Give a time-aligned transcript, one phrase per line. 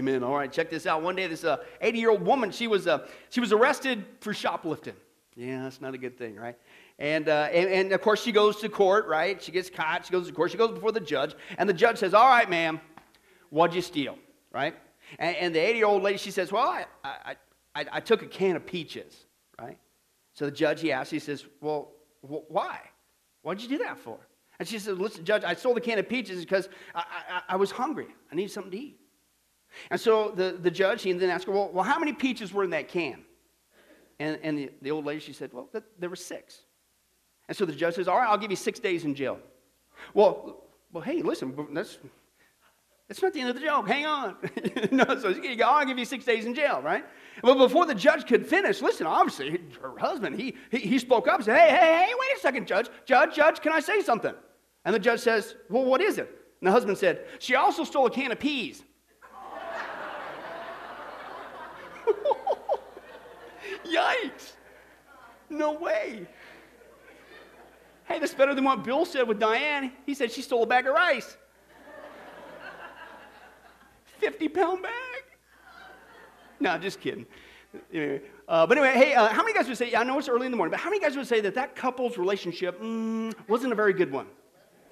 [0.00, 0.24] Amen.
[0.24, 1.02] All right, check this out.
[1.02, 4.32] One day, this 80 uh, year old woman, she was, uh, she was arrested for
[4.32, 4.94] shoplifting.
[5.36, 6.56] Yeah, that's not a good thing, right?
[6.98, 9.42] And, uh, and, and of course, she goes to court, right?
[9.42, 10.06] She gets caught.
[10.06, 10.52] She goes to court.
[10.52, 11.34] She goes before the judge.
[11.58, 12.80] And the judge says, All right, ma'am,
[13.50, 14.16] what'd you steal,
[14.50, 14.74] right?
[15.18, 17.36] And, and the 80 year old lady, she says, Well, I, I,
[17.74, 19.26] I, I, took a can of peaches,
[19.60, 19.76] right?
[20.32, 21.92] So the judge, he asks, he says, Well,
[22.22, 22.80] wh- why?
[23.42, 24.16] What'd you do that for?
[24.58, 27.56] And she says, Listen, judge, I stole the can of peaches because I, I, I
[27.56, 28.06] was hungry.
[28.32, 28.99] I needed something to eat.
[29.90, 32.64] And so the, the judge, he then asked her, well, well, how many peaches were
[32.64, 33.24] in that can?
[34.20, 36.60] And, and the, the old lady, she said, Well, th- there were six.
[37.48, 39.38] And so the judge says, All right, I'll give you six days in jail.
[40.14, 41.98] Well, well hey, listen, that's,
[43.08, 43.88] that's not the end of the joke.
[43.88, 44.36] Hang on.
[44.92, 47.04] no, so you go, I'll give you six days in jail, right?
[47.42, 51.36] Well, before the judge could finish, listen, obviously, her husband, he, he, he spoke up
[51.36, 52.88] and said, Hey, hey, hey, wait a second, judge.
[53.06, 54.34] Judge, judge, can I say something?
[54.84, 56.28] And the judge says, Well, what is it?
[56.60, 58.82] And the husband said, She also stole a can of peas.
[63.86, 64.52] Yikes.
[65.48, 66.26] No way.
[68.04, 69.92] Hey, that's better than what Bill said with Diane.
[70.06, 71.36] He said she stole a bag of rice.
[74.18, 75.22] 50 pound bag?
[76.58, 77.26] No, just kidding.
[78.48, 80.52] Uh, but anyway, hey, uh, how many guys would say, I know it's early in
[80.52, 83.76] the morning, but how many guys would say that that couple's relationship mm, wasn't a
[83.76, 84.26] very good one?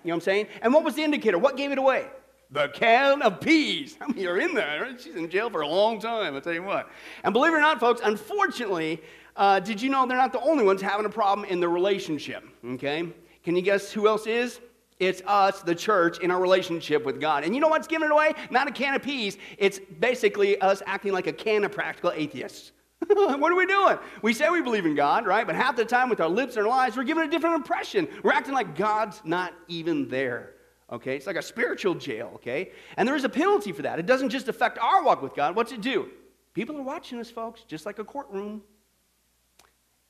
[0.05, 0.47] You know what I'm saying?
[0.63, 1.39] And what was the indicator?
[1.39, 2.07] What gave it away?
[2.51, 3.97] The can of peas.
[4.01, 4.83] I mean, you're in there?
[4.83, 5.01] Right?
[5.01, 6.89] She's in jail for a long time, I'll tell you what.
[7.25, 9.03] And believe it or not, folks, unfortunately,
[9.37, 12.45] uh, did you know they're not the only ones having a problem in the relationship?
[12.65, 13.09] Okay?
[13.45, 14.61] Can you guess who else is?
[14.99, 17.45] It's us, the church, in our relationship with God.
[17.45, 18.33] And you know what's giving it away?
[18.51, 19.39] Not a can of peas.
[19.57, 22.73] It's basically us acting like a can of practical atheists.
[23.07, 23.97] what are we doing?
[24.23, 25.47] We say we believe in God, right?
[25.47, 28.09] But half the time with our lips and our lives, we're giving a different impression.
[28.25, 30.55] We're acting like God's not even there
[30.91, 31.17] okay?
[31.17, 32.73] It's like a spiritual jail, okay?
[32.97, 33.99] And there is a penalty for that.
[33.99, 35.57] It doesn't just affect our walk with God.
[35.57, 36.09] What's it do?
[36.55, 38.63] People are watching us, folks, just like a courtroom.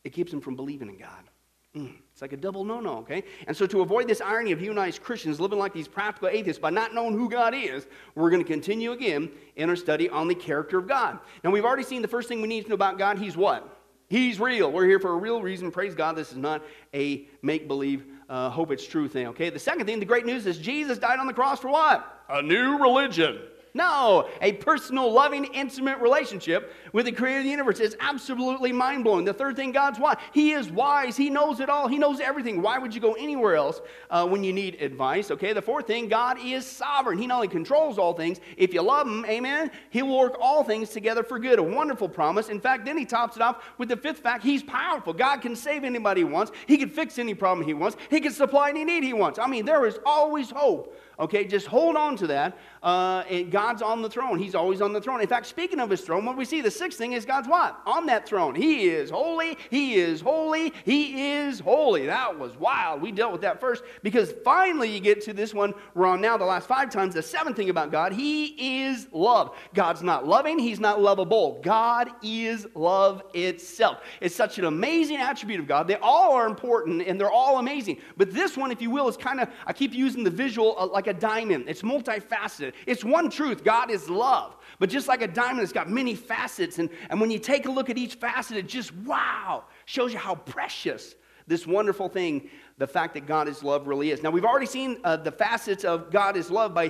[0.04, 1.28] It keeps them from believing in God.
[1.76, 3.22] Mm, it's like a double no no, okay?
[3.46, 5.86] And so, to avoid this irony of you and I as Christians living like these
[5.86, 9.76] practical atheists by not knowing who God is, we're going to continue again in our
[9.76, 11.18] study on the character of God.
[11.44, 13.78] Now, we've already seen the first thing we need to know about God He's what?
[14.08, 14.72] He's real.
[14.72, 15.70] We're here for a real reason.
[15.70, 16.16] Praise God.
[16.16, 16.64] This is not
[16.94, 19.50] a make believe uh, hope it's true thing, okay?
[19.50, 22.24] The second thing, the great news is Jesus died on the cross for what?
[22.28, 23.38] A new religion.
[23.74, 29.04] No, a personal, loving, intimate relationship with the creator of the universe is absolutely mind
[29.04, 29.24] blowing.
[29.24, 30.20] The third thing, God's what?
[30.32, 31.16] He is wise.
[31.16, 31.88] He knows it all.
[31.88, 32.62] He knows everything.
[32.62, 35.30] Why would you go anywhere else uh, when you need advice?
[35.30, 37.18] Okay, the fourth thing, God is sovereign.
[37.18, 40.64] He not only controls all things, if you love Him, amen, He will work all
[40.64, 41.58] things together for good.
[41.58, 42.48] A wonderful promise.
[42.48, 45.12] In fact, then He tops it off with the fifth fact He's powerful.
[45.12, 48.32] God can save anybody He wants, He can fix any problem He wants, He can
[48.32, 49.38] supply any need He wants.
[49.38, 52.56] I mean, there is always hope Okay, just hold on to that.
[52.80, 54.38] Uh, and God's on the throne.
[54.38, 55.20] He's always on the throne.
[55.20, 57.80] In fact, speaking of his throne, what we see, the sixth thing is God's what?
[57.86, 58.54] On that throne.
[58.54, 59.58] He is holy.
[59.70, 60.72] He is holy.
[60.84, 62.06] He is holy.
[62.06, 63.02] That was wild.
[63.02, 66.36] We dealt with that first because finally you get to this one we're on now
[66.36, 67.14] the last five times.
[67.14, 69.56] The seventh thing about God, he is love.
[69.74, 70.58] God's not loving.
[70.58, 71.60] He's not lovable.
[71.62, 73.98] God is love itself.
[74.20, 75.88] It's such an amazing attribute of God.
[75.88, 77.98] They all are important and they're all amazing.
[78.16, 80.86] But this one, if you will, is kind of, I keep using the visual uh,
[80.86, 81.64] like a diamond.
[81.66, 82.72] It's multifaceted.
[82.86, 84.56] It's one truth God is love.
[84.78, 86.78] But just like a diamond, it's got many facets.
[86.78, 90.18] And, and when you take a look at each facet, it just, wow, shows you
[90.18, 91.14] how precious
[91.48, 94.22] this wonderful thing, the fact that God is love, really is.
[94.22, 96.88] Now, we've already seen uh, the facets of God is love by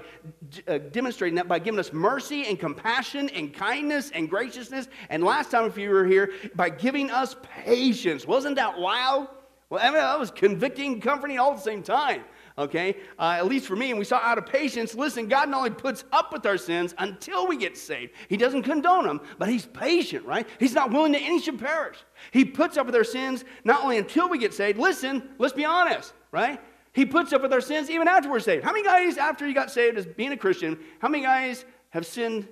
[0.51, 4.89] d- uh, demonstrating that by giving us mercy and compassion and kindness and graciousness.
[5.09, 8.27] And last time, if you were here, by giving us patience.
[8.27, 9.29] Wasn't that wild?
[9.71, 12.25] Well, I mean, that was convicting, comforting all at the same time
[12.59, 12.97] okay?
[13.19, 13.91] Uh, at least for me.
[13.91, 16.95] And we saw out of patience, listen, God not only puts up with our sins
[16.99, 20.47] until we get saved, He doesn't condone them, but He's patient, right?
[20.59, 21.99] He's not willing that any should perish.
[22.33, 25.65] He puts up with our sins not only until we get saved, listen, let's be
[25.65, 26.61] honest, right?
[26.93, 28.65] He puts up with our sins even after we're saved.
[28.65, 32.05] How many guys, after you got saved as being a Christian, how many guys have
[32.05, 32.49] sinned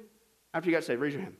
[0.54, 1.00] after you got saved?
[1.00, 1.34] Raise your hand.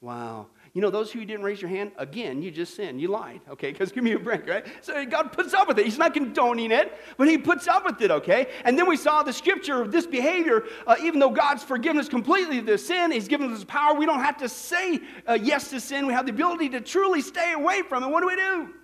[0.00, 0.46] Wow.
[0.72, 3.00] You know, those who didn't raise your hand, again, you just sinned.
[3.00, 3.72] You lied, okay?
[3.72, 4.64] Because give me a break, right?
[4.82, 5.84] So God puts up with it.
[5.84, 8.46] He's not condoning it, but He puts up with it, okay?
[8.64, 12.08] And then we saw the scripture of this behavior, uh, even though God's forgiven us
[12.08, 13.94] completely of the sin, He's given us power.
[13.94, 16.06] We don't have to say uh, yes to sin.
[16.06, 18.08] We have the ability to truly stay away from it.
[18.08, 18.74] What do we do?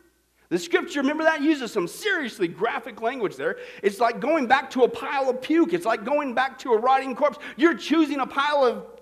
[0.49, 3.59] The scripture, remember that, uses some seriously graphic language there.
[3.83, 5.73] It's like going back to a pile of puke.
[5.73, 7.39] It's like going back to a rotting corpse.
[7.57, 8.96] You're choosing a pile of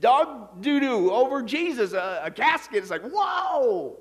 [0.00, 2.78] dog doo doo over Jesus, a, a casket.
[2.78, 3.98] It's like, whoa!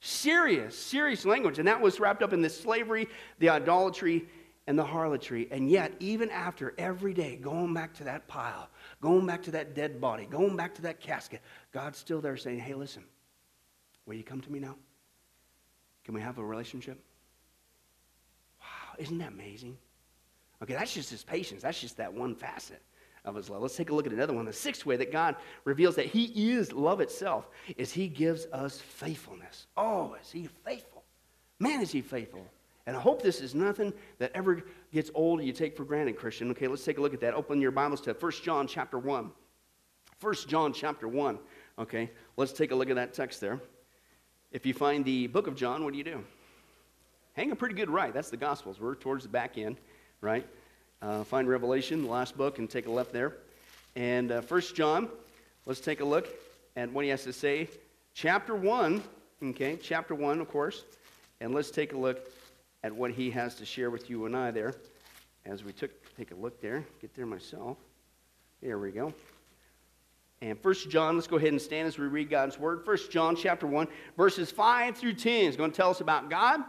[0.00, 1.58] Serious, serious language.
[1.58, 3.08] And that was wrapped up in the slavery,
[3.38, 4.26] the idolatry,
[4.66, 5.48] and the harlotry.
[5.50, 8.68] And yet, even after every day going back to that pile,
[9.00, 11.40] going back to that dead body, going back to that casket,
[11.72, 13.04] God's still there saying, Hey, listen,
[14.06, 14.76] will you come to me now?
[16.04, 16.98] Can we have a relationship?
[18.60, 19.78] Wow, isn't that amazing?
[20.62, 21.62] Okay, that's just his patience.
[21.62, 22.82] That's just that one facet
[23.24, 23.62] of his love.
[23.62, 24.44] Let's take a look at another one.
[24.44, 28.78] The sixth way that God reveals that he is love itself is he gives us
[28.78, 29.66] faithfulness.
[29.76, 31.04] Oh, is he faithful?
[31.58, 32.44] Man, is he faithful.
[32.86, 36.50] And I hope this is nothing that ever gets old you take for granted, Christian.
[36.50, 37.34] Okay, let's take a look at that.
[37.34, 39.30] Open your Bibles to 1 John chapter 1.
[40.20, 41.38] 1 John chapter 1.
[41.78, 43.60] Okay, let's take a look at that text there.
[44.50, 46.24] If you find the book of John, what do you do?
[47.34, 48.12] Hang a pretty good right.
[48.12, 48.80] That's the Gospels.
[48.80, 49.78] We're towards the back end,
[50.20, 50.46] right?
[51.02, 53.34] Uh, find Revelation, the last book, and take a left there.
[53.96, 54.40] And uh,
[54.72, 55.08] John,
[55.66, 56.28] let's take a look
[56.76, 57.68] at what he has to say.
[58.14, 59.02] Chapter 1,
[59.46, 60.84] okay, chapter 1, of course.
[61.40, 62.20] And let's take a look
[62.84, 64.76] at what he has to share with you and I there
[65.44, 66.84] as we took, take a look there.
[67.00, 67.78] Get there myself.
[68.62, 69.12] There we go.
[70.40, 72.84] And First John, let's go ahead and stand as we read God's word.
[72.84, 76.60] First John chapter 1, verses 5 through 10 is going to tell us about God.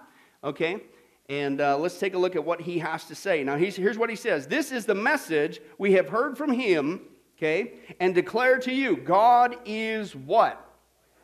[0.44, 0.82] Okay?
[1.30, 3.44] And uh, let's take a look at what he has to say.
[3.44, 7.02] Now, here's what he says This is the message we have heard from him,
[7.38, 10.60] okay, and declare to you God is what?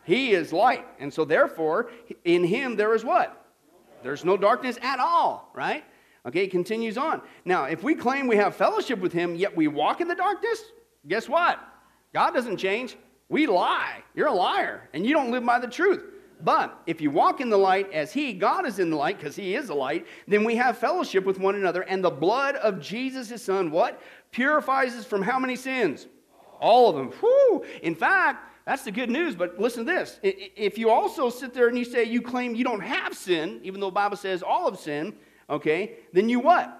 [0.06, 0.86] He is light.
[1.00, 1.92] And so, therefore,
[2.24, 3.46] in him there is what?
[4.02, 5.84] There's no darkness at all, right?
[6.26, 7.22] Okay, it continues on.
[7.46, 10.64] Now, if we claim we have fellowship with him, yet we walk in the darkness,
[11.08, 11.60] guess what?
[12.14, 12.98] God doesn't change.
[13.30, 14.04] We lie.
[14.16, 16.04] You're a liar, and you don't live by the truth.
[16.42, 19.36] But if you walk in the light as He, God is in the light because
[19.36, 21.82] He is the light, then we have fellowship with one another.
[21.82, 24.02] And the blood of Jesus, His Son, what?
[24.32, 26.08] Purifies us from how many sins?
[26.62, 27.12] All of them.
[27.20, 27.66] Whew.
[27.82, 30.20] In fact, that's the good news, but listen to this.
[30.22, 33.82] If you also sit there and you say you claim you don't have sin, even
[33.82, 35.16] though the Bible says all of sin,
[35.50, 36.76] okay, then you what?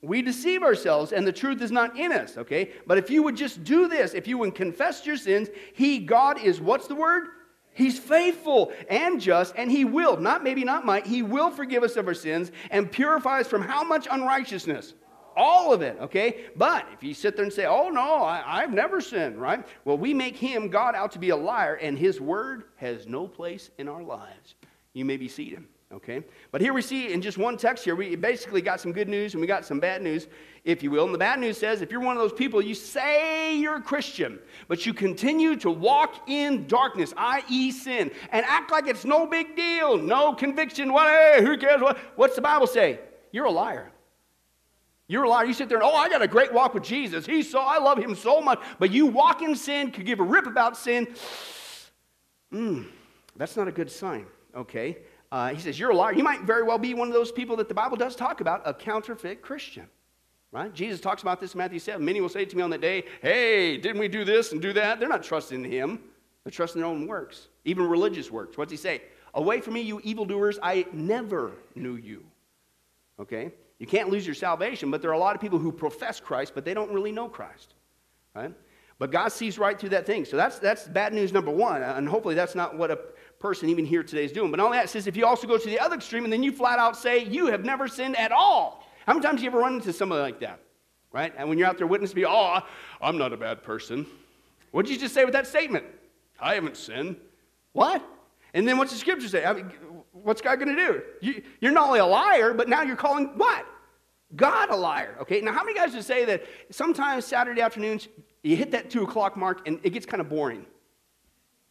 [0.00, 2.72] We deceive ourselves and the truth is not in us, okay?
[2.86, 6.40] But if you would just do this, if you would confess your sins, He, God,
[6.40, 7.28] is what's the word?
[7.74, 11.96] He's faithful and just, and He will, not maybe not might, He will forgive us
[11.96, 14.94] of our sins and purify us from how much unrighteousness?
[15.36, 16.44] all of it, okay?
[16.56, 19.66] But if you sit there and say, oh no, I, have never sinned, right?
[19.84, 23.26] Well, we make him, God, out to be a liar, and his word has no
[23.26, 24.54] place in our lives.
[24.92, 26.22] You may be seated, okay?
[26.50, 29.34] But here we see in just one text here, we basically got some good news
[29.34, 30.26] and we got some bad news,
[30.64, 31.04] if you will.
[31.04, 33.82] And the bad news says if you're one of those people, you say you're a
[33.82, 34.38] Christian,
[34.68, 39.56] but you continue to walk in darkness, i.e., sin, and act like it's no big
[39.56, 41.80] deal, no conviction, what, hey, who cares?
[41.80, 42.98] What, what's the Bible say?
[43.32, 43.90] You're a liar.
[45.06, 45.44] You're a liar.
[45.44, 47.26] You sit there and, oh, I got a great walk with Jesus.
[47.26, 48.60] He's so, I love him so much.
[48.78, 51.08] But you walk in sin, could give a rip about sin.
[52.52, 52.86] Mm,
[53.36, 54.26] that's not a good sign,
[54.56, 54.98] okay?
[55.34, 56.12] Uh, he says, You're a liar.
[56.12, 58.62] You might very well be one of those people that the Bible does talk about,
[58.64, 59.88] a counterfeit Christian.
[60.52, 60.72] Right?
[60.72, 62.04] Jesus talks about this in Matthew 7.
[62.04, 64.72] Many will say to me on that day, Hey, didn't we do this and do
[64.74, 65.00] that?
[65.00, 65.98] They're not trusting him,
[66.44, 68.56] they're trusting their own works, even religious works.
[68.56, 69.02] What's he say?
[69.34, 72.22] Away from me, you evildoers, I never knew you.
[73.18, 73.50] Okay?
[73.80, 76.52] You can't lose your salvation, but there are a lot of people who profess Christ,
[76.54, 77.74] but they don't really know Christ.
[78.36, 78.54] Right?
[79.00, 80.24] But God sees right through that thing.
[80.24, 81.82] So that's, that's bad news number one.
[81.82, 83.00] And hopefully that's not what a
[83.44, 84.50] person even here today is doing.
[84.50, 86.50] But all that, says if you also go to the other extreme and then you
[86.50, 88.88] flat out say you have never sinned at all.
[89.06, 90.60] How many times do you ever run into somebody like that?
[91.12, 91.30] Right?
[91.36, 92.60] And when you're out there witnessing, be, oh,
[93.02, 94.06] I'm not a bad person.
[94.70, 95.84] What did you just say with that statement?
[96.40, 97.16] I haven't sinned.
[97.72, 98.02] What?
[98.54, 99.44] And then what's the scripture say?
[99.44, 99.70] I mean,
[100.12, 101.02] what's God going to do?
[101.20, 103.66] You, you're not only a liar, but now you're calling what?
[104.36, 105.16] God a liar.
[105.20, 108.08] Okay, now how many guys would say that sometimes Saturday afternoons
[108.42, 110.64] you hit that two o'clock mark and it gets kind of boring?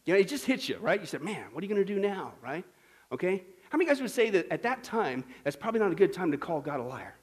[0.06, 1.00] You know, it just hits you, right?
[1.00, 2.66] You said, man, what are you going to do now, right?
[3.12, 3.44] Okay?
[3.70, 6.32] How many guys would say that at that time, that's probably not a good time
[6.32, 7.16] to call God a liar?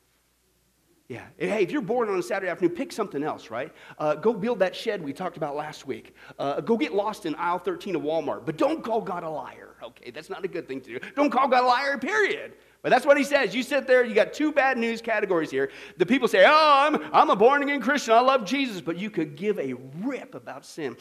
[1.10, 1.24] Yeah.
[1.36, 3.72] Hey, if you're bored on a Saturday afternoon, pick something else, right?
[3.98, 6.14] Uh, go build that shed we talked about last week.
[6.38, 8.46] Uh, go get lost in aisle 13 of Walmart.
[8.46, 10.12] But don't call God a liar, okay?
[10.12, 11.06] That's not a good thing to do.
[11.16, 12.52] Don't call God a liar, period.
[12.82, 13.54] But that's what he says.
[13.54, 15.70] You sit there, you got two bad news categories here.
[15.98, 18.14] The people say, Oh, I'm, I'm a born again Christian.
[18.14, 18.80] I love Jesus.
[18.80, 20.96] But you could give a rip about sin.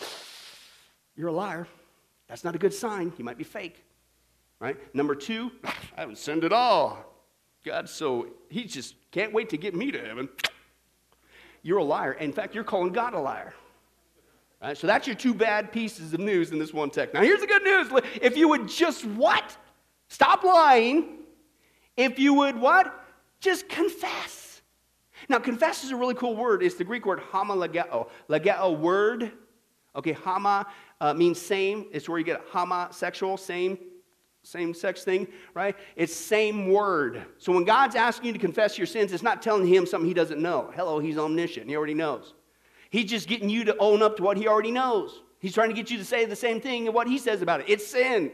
[1.19, 1.67] You're a liar.
[2.29, 3.11] That's not a good sign.
[3.17, 3.83] You might be fake.
[4.61, 4.77] Right?
[4.95, 7.05] Number two, I haven't sinned at all.
[7.65, 10.29] God, so he just can't wait to get me to heaven.
[11.61, 12.13] You're a liar.
[12.13, 13.53] In fact, you're calling God a liar.
[14.61, 14.77] Right?
[14.77, 17.13] So that's your two bad pieces of news in this one text.
[17.13, 18.01] Now, here's the good news.
[18.21, 19.57] If you would just what?
[20.07, 21.17] Stop lying
[21.97, 22.97] if you would what?
[23.41, 24.61] Just confess.
[25.27, 26.63] Now, confess is a really cool word.
[26.63, 28.07] It's the Greek word homologeo.
[28.29, 29.33] Legeo, word.
[29.95, 30.65] Okay, hama
[31.01, 31.85] uh, means same.
[31.91, 33.77] It's where you get homosexual, same.
[34.43, 35.75] same sex thing, right?
[35.95, 37.23] It's same word.
[37.37, 40.13] So when God's asking you to confess your sins, it's not telling him something he
[40.13, 40.71] doesn't know.
[40.75, 41.67] Hello, he's omniscient.
[41.67, 42.33] He already knows.
[42.89, 45.21] He's just getting you to own up to what he already knows.
[45.39, 47.59] He's trying to get you to say the same thing and what he says about
[47.59, 47.67] it.
[47.69, 48.31] It's sin.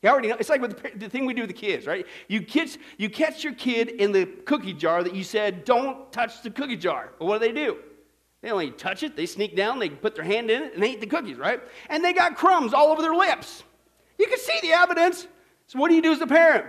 [0.00, 0.38] He already knows.
[0.40, 2.06] It's like with the, the thing we do with the kids, right?
[2.28, 6.42] You kids, you catch your kid in the cookie jar that you said don't touch
[6.42, 7.12] the cookie jar.
[7.18, 7.78] But what do they do?
[8.42, 9.16] They only touch it.
[9.16, 9.78] They sneak down.
[9.78, 11.60] They put their hand in it and they eat the cookies, right?
[11.88, 13.64] And they got crumbs all over their lips.
[14.18, 15.26] You can see the evidence.
[15.66, 16.66] So what do you do as a parent?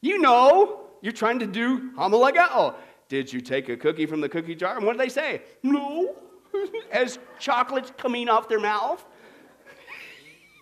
[0.00, 2.74] You know you're trying to do homologao.
[3.08, 4.76] Did you take a cookie from the cookie jar?
[4.76, 5.42] And what do they say?
[5.62, 6.16] No.
[6.90, 9.04] as chocolate's coming off their mouth.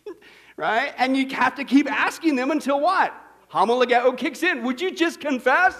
[0.57, 0.93] right?
[0.99, 3.15] And you have to keep asking them until what?
[3.51, 4.63] Homologao kicks in.
[4.65, 5.77] Would you just confess?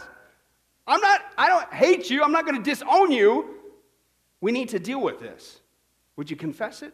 [0.87, 2.23] I'm not, I don't hate you.
[2.23, 3.51] I'm not going to disown you.
[4.45, 5.63] We need to deal with this.
[6.17, 6.93] Would you confess it?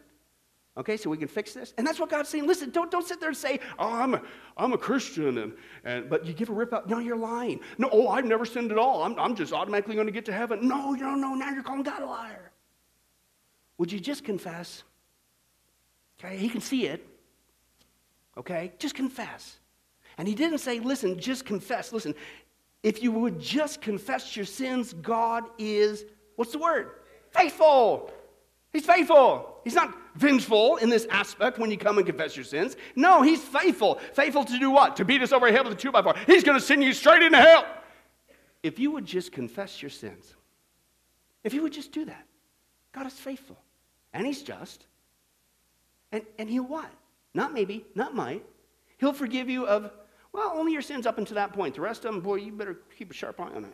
[0.77, 1.73] Okay, so we can fix this.
[1.77, 2.47] And that's what God's saying.
[2.47, 4.21] Listen, don't, don't sit there and say, oh, I'm a,
[4.55, 5.53] I'm a Christian, and,
[5.83, 6.87] and, but you give a rip out.
[6.87, 7.59] No, you're lying.
[7.77, 9.03] No, oh, I've never sinned at all.
[9.03, 10.65] I'm, I'm just automatically going to get to heaven.
[10.65, 12.53] No, no, no, now you're calling God a liar.
[13.79, 14.83] Would you just confess?
[16.23, 17.05] Okay, he can see it.
[18.37, 19.57] Okay, just confess.
[20.17, 21.91] And he didn't say, listen, just confess.
[21.91, 22.15] Listen,
[22.81, 26.05] if you would just confess your sins, God is,
[26.37, 26.91] what's the word?
[27.31, 28.11] Faithful.
[28.71, 29.59] He's faithful.
[29.63, 32.75] He's not vengeful in this aspect when you come and confess your sins.
[32.95, 33.99] No, he's faithful.
[34.13, 34.95] Faithful to do what?
[34.97, 36.15] To beat us over the head with a two by four.
[36.25, 37.65] He's going to send you straight into hell.
[38.63, 40.35] If you would just confess your sins,
[41.43, 42.25] if you would just do that,
[42.91, 43.57] God is faithful
[44.13, 44.85] and he's just.
[46.11, 46.91] And, and he'll what?
[47.33, 48.43] Not maybe, not might.
[48.97, 49.91] He'll forgive you of,
[50.33, 51.75] well, only your sins up until that point.
[51.75, 53.73] The rest of them, boy, you better keep a sharp eye on it.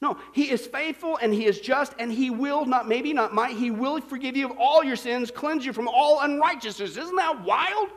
[0.00, 3.56] No, he is faithful and he is just and he will not, maybe not might,
[3.56, 6.96] he will forgive you of all your sins, cleanse you from all unrighteousness.
[6.96, 7.88] Isn't that wild?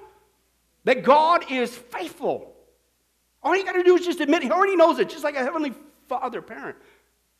[0.83, 2.55] That God is faithful.
[3.43, 5.43] All you got to do is just admit, he already knows it, just like a
[5.43, 5.73] heavenly
[6.07, 6.77] father parent.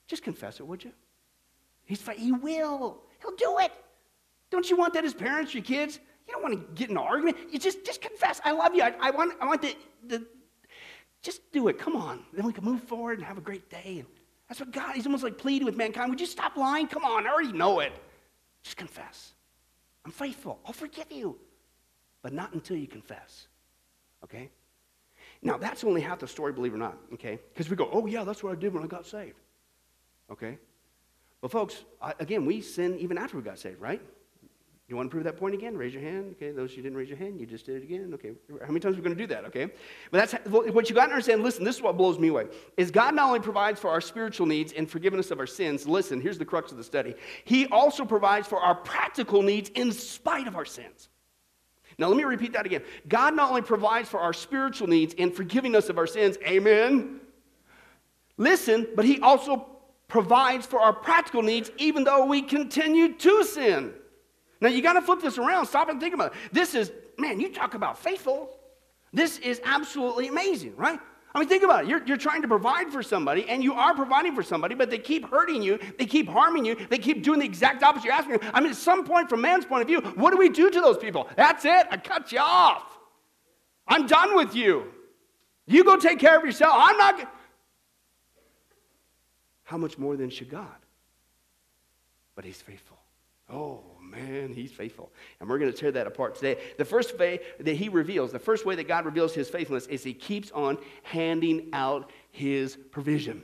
[0.08, 0.92] Just confess it, would you?
[1.86, 3.02] He's, he will.
[3.22, 3.72] He'll do it.
[4.52, 6.00] Don't you want that as parents, your kids?
[6.28, 7.38] You don't want to get in an argument.
[7.52, 8.40] You just, just confess.
[8.46, 8.84] I love you.
[8.84, 9.76] I, I want, I want the,
[10.06, 10.26] the,
[11.22, 11.80] just do it.
[11.80, 12.22] Come on.
[12.34, 14.06] Then we can move forward and have a great day.
[14.52, 16.10] That's what God, he's almost like pleading with mankind.
[16.10, 16.86] Would you stop lying?
[16.86, 17.26] Come on.
[17.26, 17.94] I already know it.
[18.64, 19.32] Just confess.
[20.04, 20.60] I'm faithful.
[20.66, 21.38] I'll forgive you.
[22.22, 23.48] But not until you confess.
[24.26, 24.50] Okay?
[25.42, 26.98] Now, that's only half the story, believe it or not.
[27.14, 27.40] Okay?
[27.54, 29.38] Because we go, oh, yeah, that's what I did when I got saved.
[30.30, 30.58] Okay?
[31.40, 34.02] But, folks, I, again, we sin even after we got saved, right?
[34.92, 35.78] You want to prove that point again?
[35.78, 36.36] Raise your hand.
[36.36, 38.12] Okay, those who didn't raise your hand, you just did it again.
[38.14, 39.46] Okay, how many times are we going to do that?
[39.46, 39.72] Okay,
[40.12, 41.44] but that's what you got to understand.
[41.44, 44.48] Listen, this is what blows me away: is God not only provides for our spiritual
[44.48, 45.88] needs and forgiveness of our sins.
[45.88, 47.16] Listen, here's the crux of the study.
[47.46, 51.08] He also provides for our practical needs in spite of our sins.
[51.98, 52.84] Now, let me repeat that again.
[53.08, 56.38] God not only provides for our spiritual needs and forgiving us of our sins.
[56.46, 57.22] Amen.
[58.36, 59.70] Listen, but He also
[60.10, 63.94] provides for our practical needs even though we continue to sin.
[64.62, 65.66] Now you got to flip this around.
[65.66, 66.38] Stop and think about it.
[66.52, 68.58] This is, man, you talk about faithful.
[69.12, 71.00] This is absolutely amazing, right?
[71.34, 71.90] I mean, think about it.
[71.90, 75.00] You're, you're trying to provide for somebody, and you are providing for somebody, but they
[75.00, 75.80] keep hurting you.
[75.98, 76.76] They keep harming you.
[76.90, 78.40] They keep doing the exact opposite you're asking.
[78.54, 80.82] I mean, at some point, from man's point of view, what do we do to
[80.82, 81.28] those people?
[81.36, 81.88] That's it.
[81.90, 82.84] I cut you off.
[83.88, 84.86] I'm done with you.
[85.68, 86.74] You go take care of yourself.
[86.76, 87.32] I'm not
[89.64, 90.68] how much more than should God?
[92.36, 92.98] But He's faithful.
[93.50, 93.80] Oh,
[94.12, 95.12] man, He's faithful.
[95.40, 96.62] And we're going to tear that apart today.
[96.78, 100.04] The first way that He reveals, the first way that God reveals His faithfulness is
[100.04, 103.44] He keeps on handing out His provision.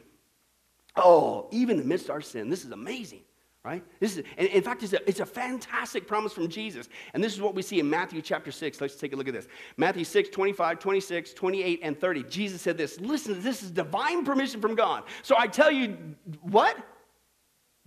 [0.95, 3.21] Oh, even amidst our sin, this is amazing
[3.67, 3.83] right?
[3.99, 6.87] This is, and in fact, it's a, it's a fantastic promise from Jesus.
[7.13, 8.79] And this is what we see in Matthew chapter 6.
[8.79, 9.49] Let's take a look at this.
[9.75, 12.23] Matthew 6, 25, 26, 28, and 30.
[12.23, 15.03] Jesus said this Listen, this is divine permission from God.
[15.21, 15.97] So I tell you,
[16.43, 16.77] what?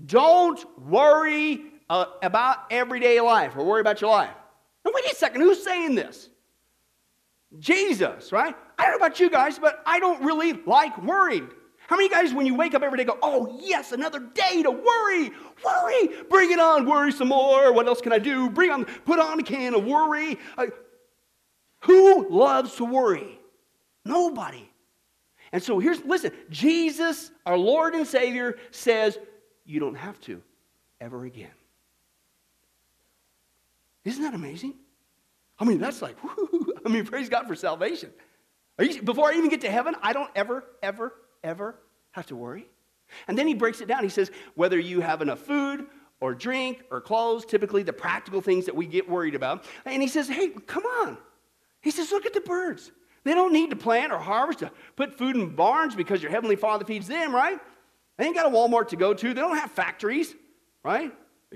[0.05, 4.31] Don't worry uh, about everyday life or worry about your life.
[4.85, 5.43] Now, wait a second.
[5.43, 6.31] Who's saying this?
[7.59, 8.55] Jesus, right?
[8.79, 11.51] I don't know about you guys, but I don't really like worrying.
[11.89, 14.71] How many guys, when you wake up every day, go, oh, yes, another day to
[14.71, 15.33] worry,
[15.65, 17.73] worry, bring it on, worry some more.
[17.73, 18.49] What else can I do?
[18.49, 20.39] Bring on, put on a can of worry.
[20.57, 20.69] I,
[21.81, 23.41] who loves to worry?
[24.05, 24.71] Nobody.
[25.53, 29.19] And so here's, listen, Jesus, our Lord and Savior, says,
[29.65, 30.41] you don't have to
[31.01, 31.51] ever again.
[34.05, 34.75] Isn't that amazing?
[35.59, 36.17] I mean, that's like,
[36.87, 38.11] I mean, praise God for salvation.
[38.79, 41.15] You, before I even get to heaven, I don't ever, ever,
[41.45, 41.77] ever
[42.13, 42.67] have to worry.
[43.29, 44.03] And then he breaks it down.
[44.03, 45.87] He says, whether you have enough food
[46.21, 49.65] or drink or clothes, typically the practical things that we get worried about.
[49.85, 51.19] And he says, hey, come on.
[51.83, 52.93] He says, Look at the birds.
[53.25, 56.57] They don't need to plant or harvest to put food in barns because your heavenly
[56.57, 57.59] Father feeds them, right?
[58.17, 59.29] They ain't got a Walmart to go to.
[59.29, 60.35] They don't have factories,
[60.83, 61.13] right?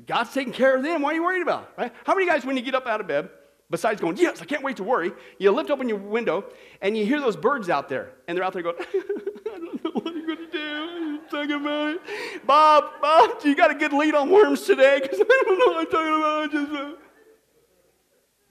[0.06, 1.02] God's taking care of them.
[1.02, 1.92] What are you worried about, right?
[2.04, 3.28] How many guys, when you get up out of bed,
[3.70, 6.44] besides going, yes, I can't wait to worry, you lift open your window
[6.80, 9.90] and you hear those birds out there, and they're out there going, I don't know
[9.92, 10.60] what I'm going to do.
[10.60, 12.46] I'm talking about it.
[12.46, 14.98] Bob, Bob, you got a good lead on worms today?
[15.00, 16.52] Because I don't know what I'm talking about.
[16.52, 17.00] Just, uh...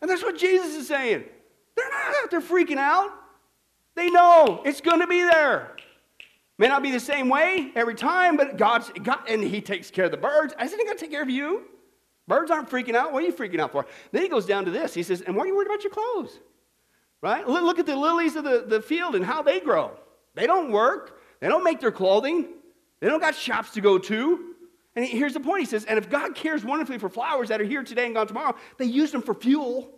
[0.02, 1.24] And that's what Jesus is saying.
[1.76, 3.12] They're not out there freaking out.
[3.96, 5.73] They know it's going to be there.
[6.64, 10.06] May not be the same way every time, but God's God, and He takes care
[10.06, 10.54] of the birds.
[10.62, 11.66] Isn't He going to take care of you?
[12.26, 13.12] Birds aren't freaking out.
[13.12, 13.86] What are you freaking out for?
[14.14, 14.94] Then he goes down to this.
[14.94, 16.40] He says, And why are you worried about your clothes?
[17.20, 17.46] Right?
[17.46, 19.92] Look at the lilies of the, the field and how they grow.
[20.36, 22.48] They don't work, they don't make their clothing,
[23.02, 24.54] they don't got shops to go to.
[24.96, 27.66] And here's the point he says, And if God cares wonderfully for flowers that are
[27.66, 29.92] here today and gone tomorrow, they use them for fuel,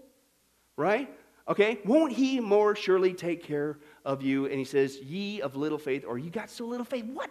[0.77, 1.15] right?
[1.47, 4.45] Okay, won't he more surely take care of you?
[4.45, 7.05] And he says, Ye of little faith, or you got so little faith.
[7.05, 7.29] What?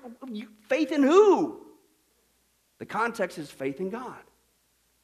[0.68, 1.60] Faith in who?
[2.78, 4.20] The context is faith in God.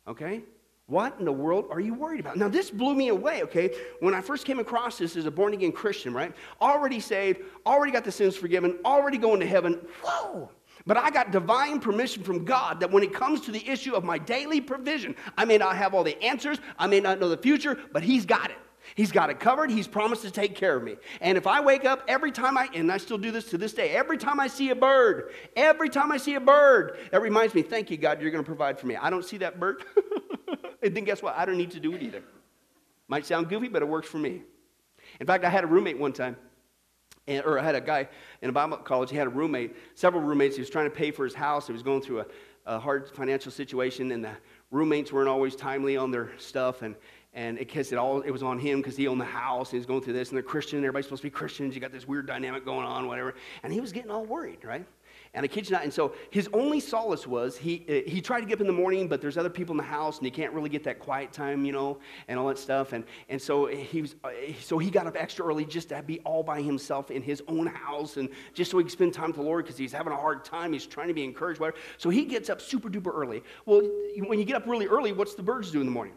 [0.07, 0.43] Okay?
[0.91, 2.37] What in the world are you worried about?
[2.37, 3.71] Now, this blew me away, okay?
[4.01, 6.35] When I first came across this as a born again Christian, right?
[6.61, 9.75] Already saved, already got the sins forgiven, already going to heaven.
[10.03, 10.51] Whoa!
[10.87, 14.03] But I got divine permission from God that when it comes to the issue of
[14.03, 17.37] my daily provision, I may not have all the answers, I may not know the
[17.37, 18.59] future, but He's got it.
[18.95, 19.71] He's got it covered.
[19.71, 20.97] He's promised to take care of me.
[21.21, 23.73] And if I wake up every time I, and I still do this to this
[23.73, 27.55] day, every time I see a bird, every time I see a bird, that reminds
[27.55, 28.97] me, thank you, God, you're going to provide for me.
[28.97, 29.85] I don't see that bird.
[30.83, 31.37] and then guess what?
[31.37, 32.23] I don't need to do it either.
[33.09, 34.43] Might sound goofy, but it works for me.
[35.21, 36.37] In fact, I had a roommate one time.
[37.27, 38.09] And, or I had a guy
[38.43, 40.57] in a Bible college, he had a roommate, several roommates.
[40.57, 41.67] He was trying to pay for his house.
[41.67, 42.27] He was going through a,
[42.67, 44.33] a hard financial situation, and the
[44.71, 46.83] roommates weren't always timely on their stuff.
[46.83, 46.97] And,
[47.33, 49.87] and it, it, all, it was on him because he owned the house and was
[49.87, 52.07] going through this and they're christian And everybody's supposed to be christians you got this
[52.09, 54.85] weird dynamic going on whatever and he was getting all worried right
[55.33, 58.41] and I kid you not, and so his only solace was he, uh, he tried
[58.41, 60.31] to get up in the morning, but there's other people in the house, and he
[60.31, 62.93] can't really get that quiet time, you know, and all that stuff.
[62.93, 66.19] And, and so, he was, uh, so he got up extra early just to be
[66.21, 69.37] all by himself in his own house, and just so he could spend time with
[69.37, 70.73] the Lord because he's having a hard time.
[70.73, 71.77] He's trying to be encouraged, whatever.
[71.97, 73.45] So he gets up super duper early.
[73.67, 73.83] Well,
[74.27, 76.15] when you get up really early, what's the birds do in the morning?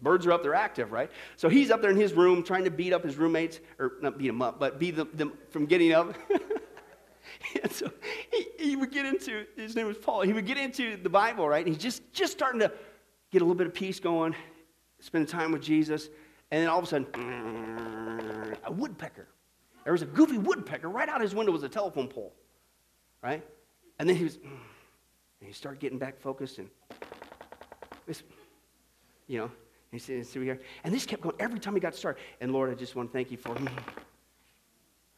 [0.00, 1.10] Birds are up there active, right?
[1.36, 4.18] So he's up there in his room trying to beat up his roommates, or not
[4.18, 6.14] beat them up, but beat them, them from getting up.
[7.62, 7.90] and so
[8.32, 11.48] he, he, would get into, his name was Paul, he would get into the Bible,
[11.48, 11.64] right?
[11.64, 12.72] And he's just, just starting to
[13.32, 14.36] get a little bit of peace going,
[15.00, 16.08] spending time with Jesus,
[16.50, 19.26] and then all of a sudden, a woodpecker.
[19.84, 22.34] There was a goofy woodpecker right out his window was a telephone pole,
[23.22, 23.44] right?
[23.98, 26.68] And then he was, and he started getting back focused, and
[29.26, 29.50] you know,
[29.90, 30.60] he said, here.
[30.84, 32.20] And this kept going every time he got started.
[32.40, 33.68] And Lord, I just want to thank you for him.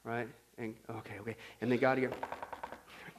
[0.05, 0.29] Right?
[0.59, 1.37] And okay, okay.
[1.61, 2.13] And then God here.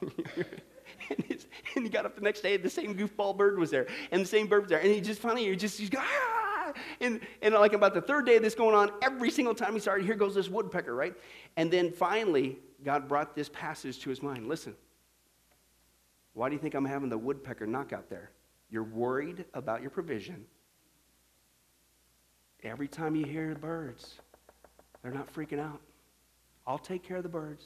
[0.00, 3.86] and, and, he got up the next day, and the same goofball bird was there,
[4.10, 4.80] and the same bird was there.
[4.80, 6.72] And he just finally, he just, he's going, ah!
[7.00, 9.80] And, and like about the third day of this going on, every single time he
[9.80, 11.14] started, here goes this woodpecker, right?
[11.56, 14.48] And then finally, God brought this passage to his mind.
[14.48, 14.74] Listen,
[16.32, 18.30] why do you think I'm having the woodpecker knockout there?
[18.70, 20.46] You're worried about your provision
[22.62, 24.18] Every time you hear the birds,
[25.02, 25.80] they're not freaking out.
[26.66, 27.64] I'll take care of the birds.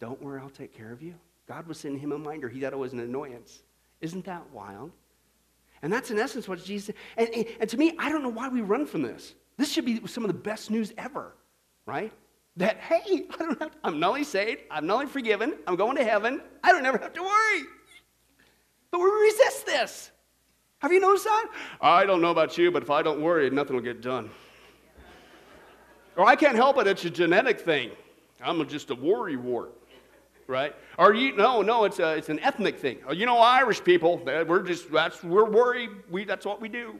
[0.00, 1.14] Don't worry, I'll take care of you.
[1.46, 2.48] God was sending him a reminder.
[2.48, 3.62] He thought it was an annoyance.
[4.00, 4.92] Isn't that wild?
[5.82, 8.48] And that's in essence what Jesus and, and, and, to me, I don't know why
[8.48, 9.34] we run from this.
[9.56, 11.34] This should be some of the best news ever,
[11.86, 12.12] right?
[12.56, 16.42] That, hey, I don't have, I'm only saved, I'm only forgiven, I'm going to heaven,
[16.62, 17.62] I don't ever have to worry.
[18.90, 20.10] But we resist this.
[20.80, 21.50] Have you noticed that?
[21.82, 24.30] I don't know about you, but if I don't worry, nothing will get done.
[26.16, 27.90] or I can't help it, it's a genetic thing.
[28.42, 29.74] I'm just a worry wart,
[30.46, 30.74] right?
[30.96, 32.98] Or you, no, no, it's, a, it's an ethnic thing.
[33.06, 35.90] Oh, you know, Irish people, we're just, that's, we're worried.
[36.10, 36.98] We, that's what we do.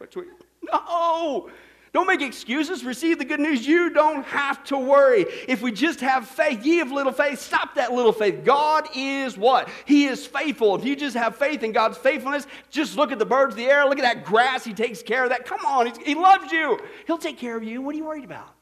[0.00, 0.26] That's what,
[0.62, 1.50] no!
[1.92, 2.84] Don't make excuses.
[2.84, 3.66] Receive the good news.
[3.66, 5.26] You don't have to worry.
[5.48, 8.44] If we just have faith, ye of little faith, stop that little faith.
[8.44, 9.68] God is what?
[9.86, 10.76] He is faithful.
[10.76, 13.66] If you just have faith in God's faithfulness, just look at the birds of the
[13.66, 14.64] air, look at that grass.
[14.64, 15.44] He takes care of that.
[15.44, 16.78] Come on, he loves you.
[17.08, 17.82] He'll take care of you.
[17.82, 18.54] What are you worried about?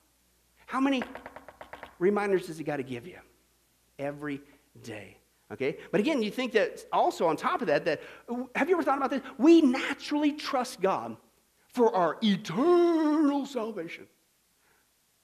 [0.64, 1.02] How many
[1.98, 3.18] reminders does he got to give you?
[3.98, 4.40] Every
[4.82, 5.18] day.
[5.52, 5.76] Okay?
[5.90, 8.00] But again, you think that also on top of that, that
[8.54, 9.20] have you ever thought about this?
[9.36, 11.16] We naturally trust God
[11.72, 14.06] for our eternal salvation.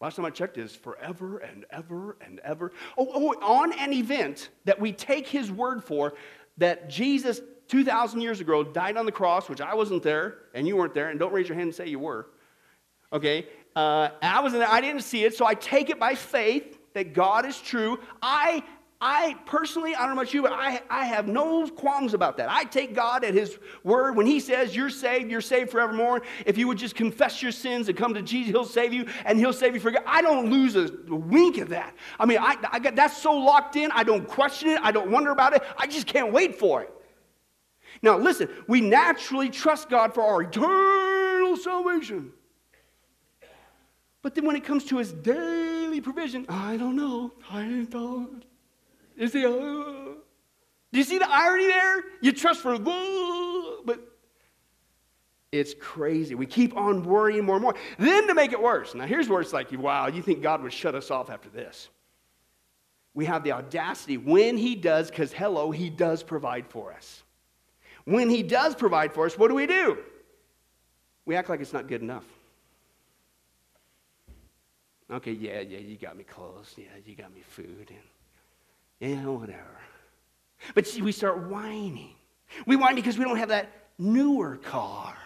[0.01, 2.73] Last time I checked is forever and ever and ever.
[2.99, 6.15] Oh, oh, on an event that we take his word for,
[6.59, 10.77] that Jesus 2,000 years ago died on the cross, which I wasn't there and you
[10.77, 12.27] weren't there, and don't raise your hand and say you were.
[13.13, 13.47] Okay?
[13.77, 16.79] uh, I was in there, I didn't see it, so I take it by faith
[16.95, 17.99] that God is true.
[18.23, 18.63] I
[19.07, 22.51] I personally, I don't know about you, but I, I have no qualms about that.
[22.51, 24.17] I take God at His word.
[24.17, 26.23] When He says you're saved, you're saved forevermore.
[26.47, 29.39] If you would just confess your sins and come to Jesus, He'll save you and
[29.39, 30.05] He'll save you for God.
[30.07, 31.95] I don't lose a wink of that.
[32.19, 33.91] I mean, I, I got that's so locked in.
[33.91, 34.81] I don't question it.
[34.83, 35.63] I don't wonder about it.
[35.77, 36.91] I just can't wait for it.
[38.01, 42.33] Now, listen, we naturally trust God for our eternal salvation.
[44.23, 47.33] But then when it comes to His daily provision, I don't know.
[47.51, 48.47] I don't.
[49.17, 50.19] You see, do
[50.93, 52.05] you see the irony there?
[52.21, 54.01] You trust for, but
[55.53, 56.35] it's crazy.
[56.35, 57.75] We keep on worrying more and more.
[57.99, 60.73] Then to make it worse, now here's where it's like, wow, you think God would
[60.73, 61.89] shut us off after this.
[63.15, 67.23] We have the audacity when He does, because hello, He does provide for us.
[68.05, 69.99] When He does provide for us, what do we do?
[71.25, 72.25] We act like it's not good enough.
[75.11, 76.75] Okay, yeah, yeah, you got me clothes.
[76.77, 77.91] Yeah, you got me food.
[77.91, 77.99] And
[79.01, 79.61] yeah, whatever.
[80.75, 82.15] But see, we start whining.
[82.67, 85.17] We whine because we don't have that newer car.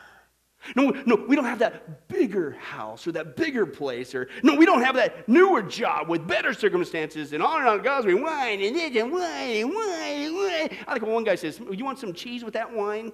[0.75, 4.67] No, no, we don't have that bigger house or that bigger place, or no, we
[4.67, 8.05] don't have that newer job with better circumstances, and on and on it goes.
[8.05, 10.79] We whine and it and whine and whine and whine.
[10.87, 13.13] I when one guy says, "You want some cheese with that wine?"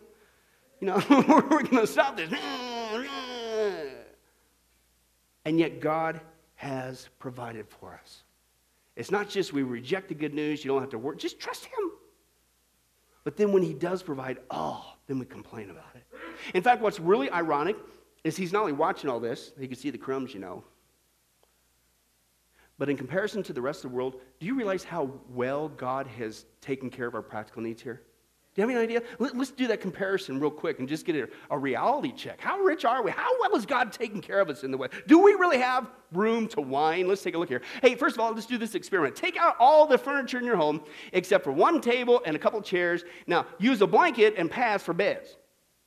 [0.81, 2.31] You know, we're going to stop this.
[5.47, 6.23] And yet, God
[6.55, 8.24] has provided for us.
[8.97, 11.65] It's not just we reject the good news, you don't have to work, just trust
[11.65, 11.91] Him.
[13.25, 16.05] But then when He does provide, oh, then we complain about it.
[16.55, 17.77] In fact, what's really ironic
[18.23, 20.65] is He's not only watching all this, He can see the crumbs, you know.
[22.79, 26.07] But in comparison to the rest of the world, do you realize how well God
[26.07, 28.03] has taken care of our practical needs here?
[28.55, 29.03] Do you have any idea?
[29.19, 32.40] Let, us do that comparison real quick and just get a, a, reality check.
[32.40, 33.11] How rich are we?
[33.11, 34.87] How well is God taking care of us in the way?
[35.09, 37.09] Do we really have room to whine?
[37.09, 37.62] Let's take a look here.
[37.83, 39.17] Hey, first of all, let's do this experiment.
[39.17, 42.62] Take out all the furniture in your home except for one table and a couple
[42.62, 43.05] chairs.
[43.27, 45.37] Now, use a blanket and pass for beds.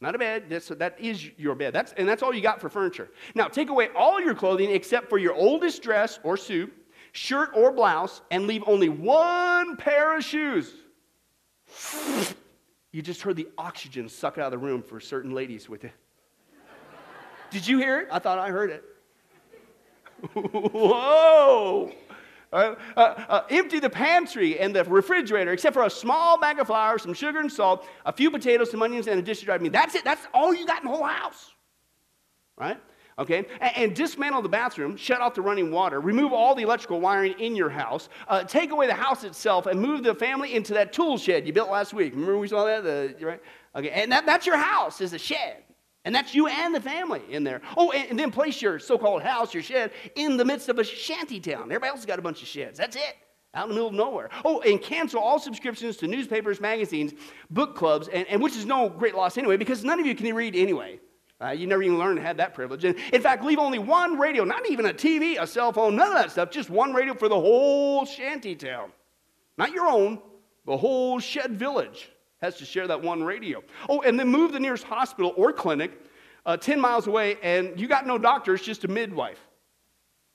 [0.02, 1.74] Not a bed, that's, that is your bed.
[1.74, 3.10] That's, and that's all you got for furniture.
[3.34, 6.74] Now, take away all your clothing except for your oldest dress or suit,
[7.14, 10.74] shirt or blouse, and leave only one pair of shoes.
[12.92, 15.92] You just heard the oxygen suck out of the room for certain ladies with it.
[17.50, 18.08] Did you hear it?
[18.12, 18.84] I thought I heard it.
[20.34, 21.92] Whoa!
[22.52, 26.68] Uh, uh, uh, empty the pantry and the refrigerator except for a small bag of
[26.68, 29.62] flour, some sugar and salt, a few potatoes, some onions, and a dish of dried
[29.62, 29.74] meat.
[29.74, 30.04] That's it.
[30.04, 31.52] That's all you got in the whole house.
[32.56, 32.78] Right?
[33.20, 33.46] Okay?
[33.60, 37.34] And, and, dismantle the bathroom, shut off the running water, remove all the electrical wiring
[37.40, 40.94] in your house, uh, take away the house itself, and move the family into that
[40.94, 42.14] tool shed you built last week.
[42.14, 42.84] Remember we saw that?
[42.84, 43.42] The, right?
[43.76, 45.64] Okay, and that, that's your house, is a shed.
[46.06, 47.62] And that's you and the family in there.
[47.76, 50.80] Oh, and, and then place your so called house, your shed, in the midst of
[50.80, 51.64] a shanty town.
[51.64, 52.78] Everybody else has got a bunch of sheds.
[52.78, 53.18] That's it
[53.54, 54.30] out in the middle of nowhere.
[54.46, 57.14] Oh, and cancel all subscriptions to newspapers, magazines,
[57.50, 60.34] book clubs, and, and which is no great loss anyway, because none of you can
[60.34, 61.00] read anyway.
[61.40, 62.84] Uh, you never even learned to have that privilege.
[62.84, 66.08] And in fact, leave only one radio, not even a TV, a cell phone, none
[66.08, 68.92] of that stuff, just one radio for the whole shanty town.
[69.58, 70.20] Not your own,
[70.66, 72.10] the whole shed village
[72.42, 73.64] has to share that one radio.
[73.88, 75.92] Oh, and then move the nearest hospital or clinic
[76.46, 79.40] uh, 10 miles away, and you got no doctor, it's just a midwife.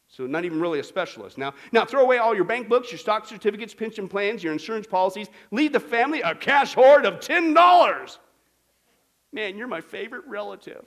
[0.08, 1.38] So not even really a specialist.
[1.38, 4.86] Now, now throw away all your bank books, your stock certificates, pension plans, your insurance
[4.86, 5.28] policies.
[5.50, 8.18] Leave the family a cash hoard of $10.
[9.32, 10.84] Man, you're my favorite relative.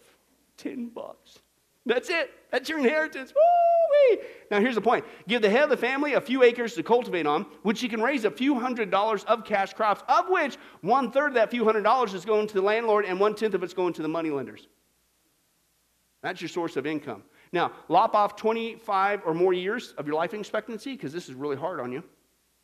[0.57, 1.39] 10 bucks.
[1.85, 2.31] That's it.
[2.51, 3.31] That's your inheritance.
[3.35, 4.23] Woo-wee.
[4.49, 7.27] Now, here's the point give the head of the family a few acres to cultivate
[7.27, 11.11] on, which he can raise a few hundred dollars of cash crops, of which one
[11.11, 13.61] third of that few hundred dollars is going to the landlord and one tenth of
[13.61, 14.67] it's going to the money lenders.
[16.23, 17.23] That's your source of income.
[17.51, 21.55] Now, lop off 25 or more years of your life expectancy because this is really
[21.55, 22.03] hard on you,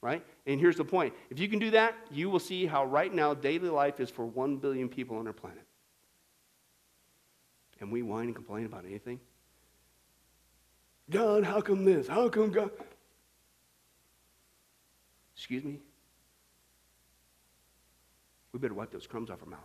[0.02, 0.26] right?
[0.48, 3.36] And here's the point if you can do that, you will see how right now
[3.36, 5.64] daily life is for 1 billion people on our planet.
[7.82, 9.20] And we whine and complain about anything?
[11.10, 12.08] God, how come this?
[12.08, 12.70] How come God?
[15.36, 15.80] Excuse me?
[18.54, 19.60] We better wipe those crumbs off our mouth.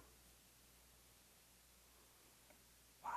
[3.04, 3.10] Wow.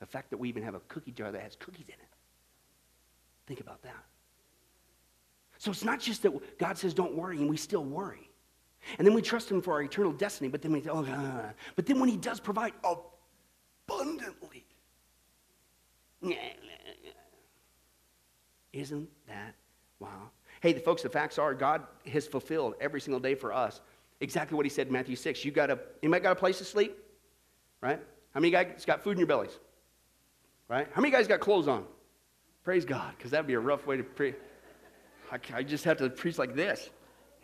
[0.00, 2.16] The fact that we even have a cookie jar that has cookies in it.
[3.46, 4.04] Think about that.
[5.58, 8.30] So it's not just that God says don't worry and we still worry.
[8.98, 11.04] And then we trust Him for our eternal destiny, but then we, say, oh,
[11.76, 13.12] but then when He does provide, oh,
[13.92, 14.64] abundantly.
[18.72, 19.54] Isn't that
[19.98, 20.30] wow?
[20.60, 23.80] Hey, the folks, the facts are God has fulfilled every single day for us
[24.20, 25.44] exactly what he said in Matthew 6.
[25.44, 26.96] You got a anybody got a place to sleep?
[27.80, 28.00] Right?
[28.32, 29.58] How many guys got food in your bellies?
[30.72, 30.88] right?
[30.94, 31.84] How many guys got clothes on?
[32.64, 34.36] Praise God, because that'd be a rough way to preach.
[35.30, 36.88] I, I, just have to preach like this.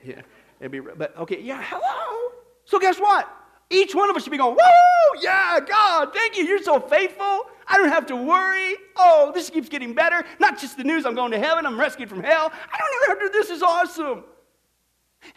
[0.02, 0.22] Yeah,
[0.60, 2.32] it'd be, but okay, yeah, hello.
[2.64, 3.28] So guess what?
[3.70, 6.44] Each one of us should be going, woo, yeah, God, thank you.
[6.44, 7.46] You're so faithful.
[7.66, 8.74] I don't have to worry.
[8.96, 10.24] Oh, this keeps getting better.
[10.40, 12.50] Not just the news, I'm going to heaven, I'm rescued from hell.
[12.72, 14.24] I don't even have to, this is awesome.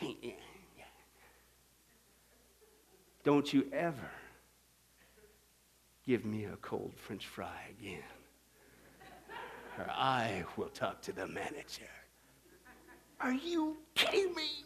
[3.24, 4.10] Don't you ever
[6.08, 8.02] give me a cold french fry again,
[9.78, 11.84] or I will talk to the manager.
[13.20, 14.66] Are you kidding me?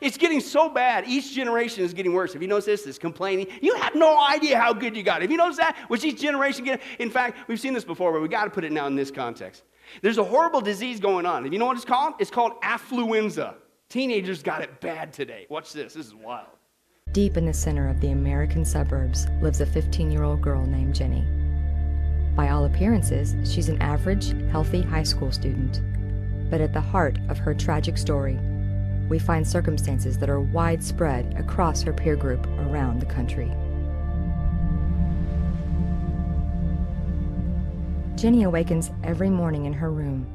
[0.00, 1.04] It's getting so bad.
[1.06, 2.32] Each generation is getting worse.
[2.32, 2.82] Have you noticed this?
[2.82, 3.46] This complaining.
[3.60, 5.22] You have no idea how good you got.
[5.22, 5.76] Have you noticed that?
[5.88, 6.80] Which each generation get.
[6.98, 9.10] In fact, we've seen this before, but we got to put it now in this
[9.10, 9.62] context.
[10.02, 11.44] There's a horrible disease going on.
[11.44, 12.14] Have you know what it's called?
[12.18, 13.54] It's called affluenza.
[13.88, 15.46] Teenagers got it bad today.
[15.48, 15.94] Watch this.
[15.94, 16.48] This is wild.
[17.12, 20.94] Deep in the center of the American suburbs lives a 15 year old girl named
[20.94, 21.24] Jenny.
[22.34, 25.80] By all appearances, she's an average, healthy high school student.
[26.50, 28.38] But at the heart of her tragic story,
[29.08, 33.52] we find circumstances that are widespread across her peer group around the country.
[38.16, 40.26] Jenny awakens every morning in her room,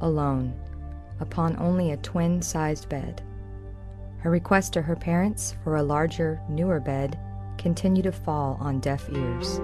[0.00, 0.54] alone,
[1.20, 3.22] upon only a twin sized bed.
[4.18, 7.18] Her requests to her parents for a larger, newer bed
[7.58, 9.60] continue to fall on deaf ears.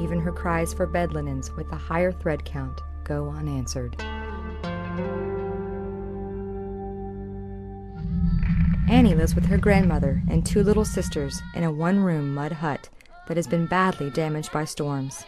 [0.00, 3.96] Even her cries for bed linens with a higher thread count go unanswered.
[8.90, 12.88] Annie lives with her grandmother and two little sisters in a one room mud hut
[13.28, 15.24] that has been badly damaged by storms.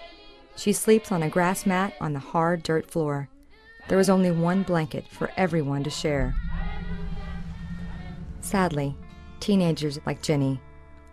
[0.56, 3.28] She sleeps on a grass mat on the hard dirt floor.
[3.86, 6.34] There is only one blanket for everyone to share.
[8.40, 8.96] Sadly,
[9.38, 10.60] teenagers like Jenny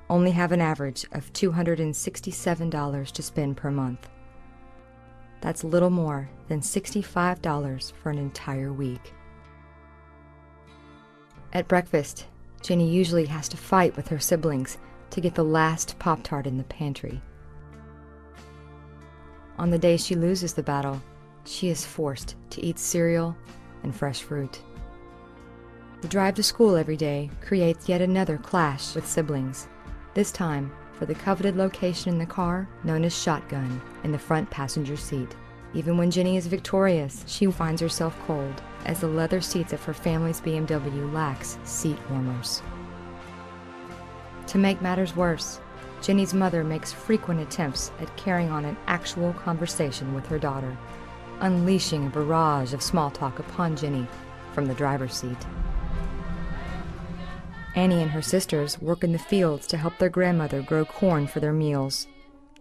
[0.09, 4.09] only have an average of $267 to spend per month.
[5.41, 9.13] That's little more than $65 for an entire week.
[11.53, 12.25] At breakfast,
[12.61, 14.77] Jenny usually has to fight with her siblings
[15.11, 17.21] to get the last Pop Tart in the pantry.
[19.57, 21.01] On the day she loses the battle,
[21.45, 23.35] she is forced to eat cereal
[23.83, 24.61] and fresh fruit.
[26.01, 29.67] The drive to school every day creates yet another clash with siblings,
[30.13, 34.49] this time for the coveted location in the car known as shotgun in the front
[34.49, 35.35] passenger seat.
[35.73, 39.93] Even when Jenny is victorious, she finds herself cold as the leather seats of her
[39.93, 42.61] family's BMW lacks seat warmers.
[44.47, 45.59] To make matters worse,
[46.01, 50.77] Jenny's mother makes frequent attempts at carrying on an actual conversation with her daughter,
[51.41, 54.07] unleashing a barrage of small talk upon Jenny
[54.53, 55.37] from the driver's seat.
[57.75, 61.39] Annie and her sisters work in the fields to help their grandmother grow corn for
[61.39, 62.07] their meals.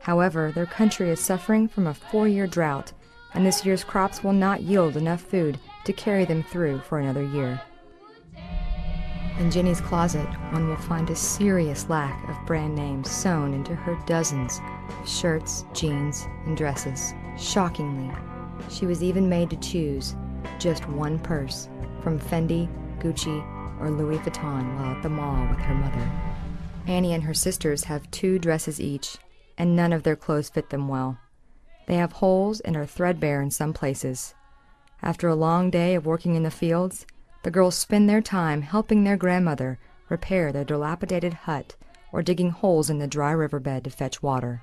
[0.00, 2.92] However, their country is suffering from a four year drought,
[3.34, 7.22] and this year's crops will not yield enough food to carry them through for another
[7.22, 7.58] year.
[9.38, 13.98] In Jenny's closet, one will find a serious lack of brand names sewn into her
[14.04, 17.14] dozens of shirts, jeans, and dresses.
[17.38, 18.14] Shockingly,
[18.68, 20.14] she was even made to choose
[20.58, 21.70] just one purse
[22.02, 23.40] from Fendi, Gucci,
[23.80, 26.12] or Louis Vuitton while at the mall with her mother.
[26.86, 29.16] Annie and her sisters have two dresses each,
[29.56, 31.16] and none of their clothes fit them well.
[31.86, 34.34] They have holes and are threadbare in some places.
[35.02, 37.06] After a long day of working in the fields,
[37.44, 41.76] the girls spend their time helping their grandmother repair their dilapidated hut
[42.12, 44.62] or digging holes in the dry riverbed to fetch water.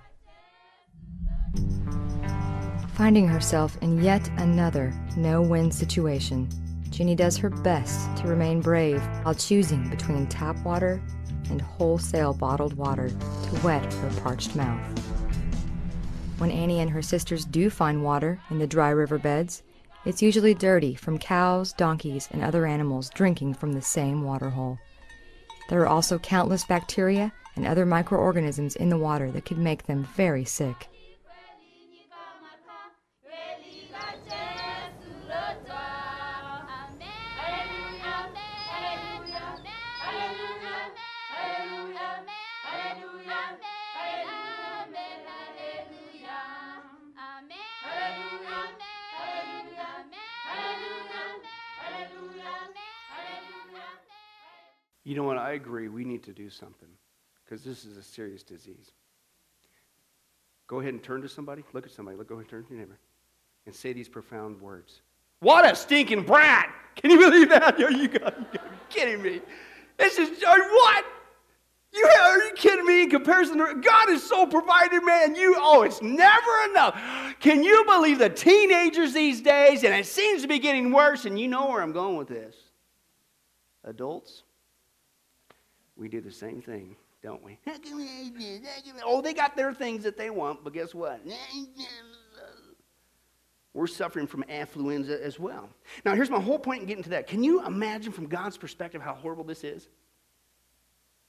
[2.95, 6.49] Finding herself in yet another no win situation,
[6.89, 11.01] Jenny does her best to remain brave while choosing between tap water
[11.49, 14.81] and wholesale bottled water to wet her parched mouth.
[16.37, 19.63] When Annie and her sisters do find water in the dry river beds,
[20.05, 24.79] it's usually dirty from cows, donkeys, and other animals drinking from the same water hole.
[25.69, 30.07] There are also countless bacteria and other microorganisms in the water that could make them
[30.15, 30.89] very sick.
[55.05, 55.37] You know what?
[55.37, 55.87] I agree.
[55.87, 56.89] We need to do something
[57.45, 58.91] because this is a serious disease.
[60.67, 61.63] Go ahead and turn to somebody.
[61.71, 62.17] Look at somebody.
[62.17, 62.97] Look, go ahead and turn to your neighbor
[63.67, 65.01] and say these profound words.
[65.39, 66.73] What a stinking brat!
[66.95, 67.75] Can you believe that?
[67.81, 68.19] Are you, you
[68.89, 69.41] kidding me?
[69.97, 71.05] This is are, what?
[71.93, 73.03] You are you kidding me?
[73.03, 75.35] in comparison to God is so provided, man.
[75.35, 76.99] You, oh, it's never enough.
[77.39, 79.83] Can you believe the teenagers these days?
[79.83, 82.55] And it seems to be getting worse, and you know where I'm going with this.
[83.85, 84.43] Adults,
[85.97, 87.57] we do the same thing, don't we?
[89.05, 91.21] Oh, they got their things that they want, but guess what?
[93.73, 95.69] We're suffering from affluenza as well.
[96.05, 97.27] Now, here's my whole point in getting to that.
[97.27, 99.89] Can you imagine from God's perspective how horrible this is?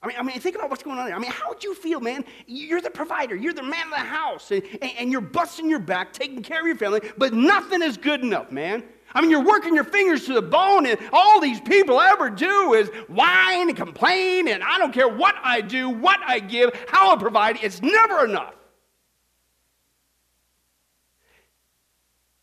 [0.03, 1.17] I mean, I mean, think about what's going on there.
[1.17, 2.25] I mean, how would you feel, man?
[2.47, 4.63] You're the provider, you're the man of the house, and,
[4.99, 8.53] and you're busting your back, taking care of your family, but nothing is good enough,
[8.53, 8.85] man.
[9.17, 12.75] I mean, you're working your fingers to the bone, and all these people ever do
[12.75, 17.15] is whine and complain, and I don't care what I do, what I give, how
[17.15, 18.53] I provide, it's never enough.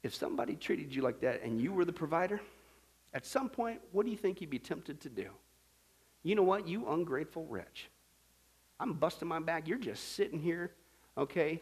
[0.02, 2.42] If somebody treated you like that and you were the provider,
[3.14, 5.28] at some point, what do you think you'd be tempted to do?
[6.24, 7.88] You know what, you ungrateful wretch.
[8.80, 9.68] I'm busting my back.
[9.68, 10.72] You're just sitting here,
[11.20, 11.62] okay,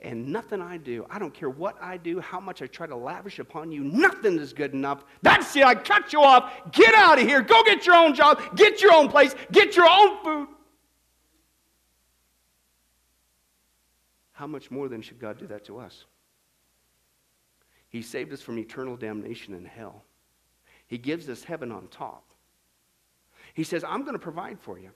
[0.00, 2.96] and nothing I do, I don't care what I do, how much I try to
[2.96, 5.04] lavish upon you, nothing is good enough.
[5.22, 6.52] That's it, I cut you off.
[6.72, 7.40] Get out of here.
[7.40, 10.48] Go get your own job, get your own place, get your own food.
[14.32, 16.04] How much more then should God do that to us?
[17.88, 20.04] He saved us from eternal damnation in hell.
[20.86, 22.24] He gives us heaven on top.
[23.54, 24.90] He says, I'm going to provide for you.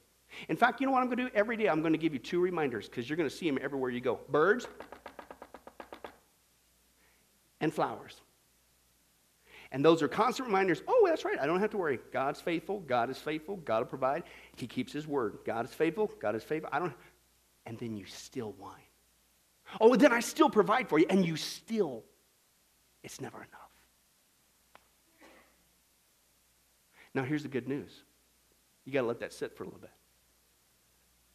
[0.48, 1.30] In fact, you know what I'm going to do?
[1.34, 3.58] Every day I'm going to give you two reminders because you're going to see them
[3.60, 4.66] everywhere you go birds
[7.60, 8.20] and flowers.
[9.70, 10.82] And those are constant reminders.
[10.88, 11.38] Oh, that's right.
[11.38, 11.98] I don't have to worry.
[12.12, 12.80] God's faithful.
[12.80, 13.56] God is faithful.
[13.56, 14.22] God will provide.
[14.56, 15.38] He keeps his word.
[15.44, 16.10] God is faithful.
[16.20, 16.70] God is faithful.
[16.72, 16.94] I don't.
[17.66, 18.72] And then you still whine.
[19.78, 21.04] Oh, then I still provide for you.
[21.10, 22.04] And you still,
[23.02, 23.68] it's never enough.
[27.12, 27.90] Now, here's the good news
[28.86, 29.90] you got to let that sit for a little bit.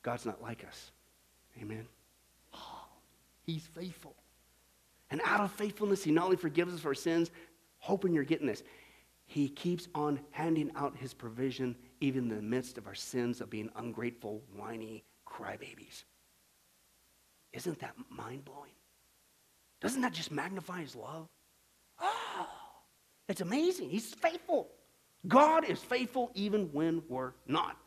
[0.03, 0.91] God's not like us.
[1.59, 1.87] Amen.
[2.53, 2.85] Oh,
[3.45, 4.15] he's faithful.
[5.09, 7.31] And out of faithfulness, He not only forgives us for our sins,
[7.77, 8.63] hoping you're getting this,
[9.25, 13.49] He keeps on handing out His provision even in the midst of our sins of
[13.49, 16.03] being ungrateful, whiny crybabies.
[17.53, 18.71] Isn't that mind blowing?
[19.81, 21.27] Doesn't that just magnify His love?
[22.01, 22.47] Oh,
[23.29, 23.89] it's amazing.
[23.89, 24.69] He's faithful.
[25.27, 27.77] God is faithful even when we're not.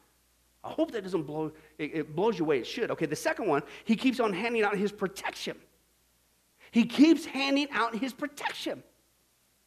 [0.67, 2.59] I hope that doesn't blow, it, it blows you away.
[2.59, 2.91] It should.
[2.91, 5.57] Okay, the second one, he keeps on handing out his protection.
[6.73, 8.83] He keeps handing out his protection,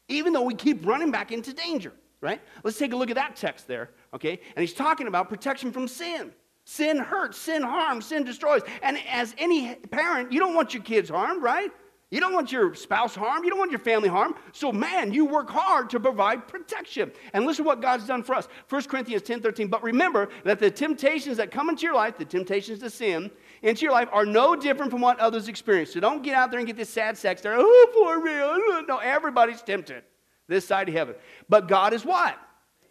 [0.09, 2.41] even though we keep running back into danger, right?
[2.63, 4.41] Let's take a look at that text there, okay?
[4.55, 6.33] And he's talking about protection from sin.
[6.65, 8.61] Sin hurts, sin harms, sin destroys.
[8.83, 11.71] And as any parent, you don't want your kids harmed, right?
[12.11, 13.45] You don't want your spouse harmed.
[13.45, 14.33] You don't want your family harmed.
[14.51, 17.11] So, man, you work hard to provide protection.
[17.33, 18.47] And listen to what God's done for us.
[18.67, 19.67] 1 Corinthians 10 13.
[19.67, 23.29] But remember that the temptations that come into your life, the temptations to sin,
[23.61, 25.93] into your life are no different from what others experience.
[25.93, 27.53] So don't get out there and get this sad sex there.
[27.55, 28.29] Oh, poor me.
[28.87, 30.03] No, everybody's tempted
[30.47, 31.15] this side of heaven.
[31.47, 32.39] But God is what?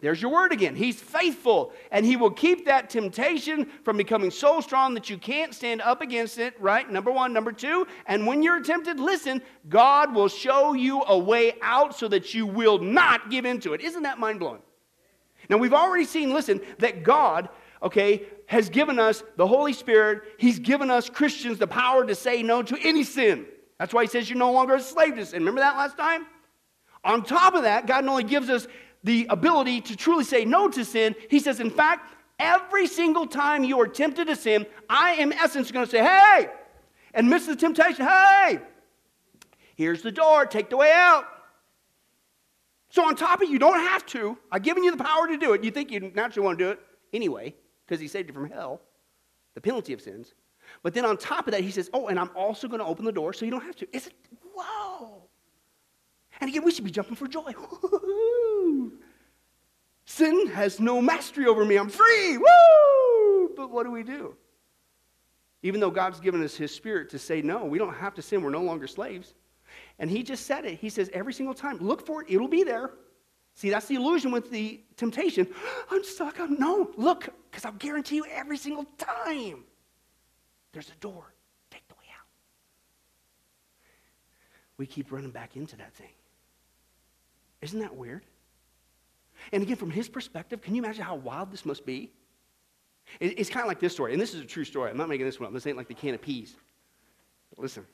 [0.01, 0.75] There's your word again.
[0.75, 5.53] He's faithful, and He will keep that temptation from becoming so strong that you can't
[5.53, 6.89] stand up against it, right?
[6.89, 7.33] Number one.
[7.33, 12.07] Number two, and when you're tempted, listen, God will show you a way out so
[12.07, 13.81] that you will not give into it.
[13.81, 14.61] Isn't that mind blowing?
[15.49, 17.49] Now, we've already seen, listen, that God,
[17.83, 20.23] okay, has given us the Holy Spirit.
[20.37, 23.45] He's given us Christians the power to say no to any sin.
[23.79, 25.39] That's why He says you're no longer a slave to sin.
[25.39, 26.25] Remember that last time?
[27.03, 28.67] On top of that, God not only gives us
[29.03, 33.63] the ability to truly say no to sin, he says, in fact, every single time
[33.63, 36.49] you are tempted to sin, I am, essence, going to say, hey,
[37.13, 38.59] and miss the temptation, hey,
[39.75, 41.25] here's the door, take the way out.
[42.91, 44.37] So, on top of you don't have to.
[44.51, 45.63] I've given you the power to do it.
[45.63, 46.79] You think you naturally want to do it
[47.13, 47.53] anyway,
[47.85, 48.81] because he saved you from hell,
[49.53, 50.33] the penalty of sins.
[50.83, 53.05] But then on top of that, he says, oh, and I'm also going to open
[53.05, 53.95] the door so you don't have to.
[53.95, 54.13] Is it?
[54.53, 55.23] Whoa.
[56.41, 57.53] And again, we should be jumping for joy.
[60.09, 61.75] Sin has no mastery over me.
[61.77, 62.35] I'm free.
[62.35, 63.51] Woo!
[63.55, 64.35] But what do we do?
[65.61, 68.41] Even though God's given us His Spirit to say no, we don't have to sin.
[68.41, 69.35] We're no longer slaves.
[69.99, 70.79] And He just said it.
[70.79, 72.27] He says every single time, look for it.
[72.27, 72.89] It'll be there.
[73.53, 75.47] See, that's the illusion with the temptation.
[75.91, 76.39] I'm stuck.
[76.39, 76.89] I'm no.
[76.97, 79.63] Look, because I'll guarantee you every single time
[80.73, 81.35] there's a door.
[81.69, 82.25] Take the way out.
[84.77, 86.13] We keep running back into that thing.
[87.61, 88.23] Isn't that weird?
[89.51, 92.11] And again, from his perspective, can you imagine how wild this must be?
[93.19, 94.91] It's kind of like this story, and this is a true story.
[94.91, 95.53] I'm not making this one up.
[95.53, 96.55] This ain't like the can of peas.
[97.57, 97.85] Listen,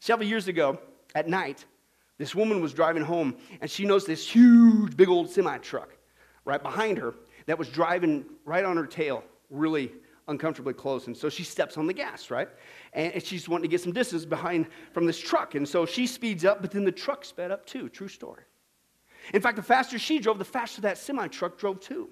[0.00, 0.78] several years ago
[1.14, 1.64] at night,
[2.18, 5.96] this woman was driving home, and she noticed this huge, big old semi truck
[6.44, 7.14] right behind her
[7.46, 9.92] that was driving right on her tail, really
[10.28, 11.06] uncomfortably close.
[11.06, 12.48] And so she steps on the gas, right?
[12.92, 15.54] And she's wanting to get some distance behind from this truck.
[15.54, 17.88] And so she speeds up, but then the truck sped up too.
[17.88, 18.42] True story.
[19.34, 22.10] In fact, the faster she drove, the faster that semi truck drove too.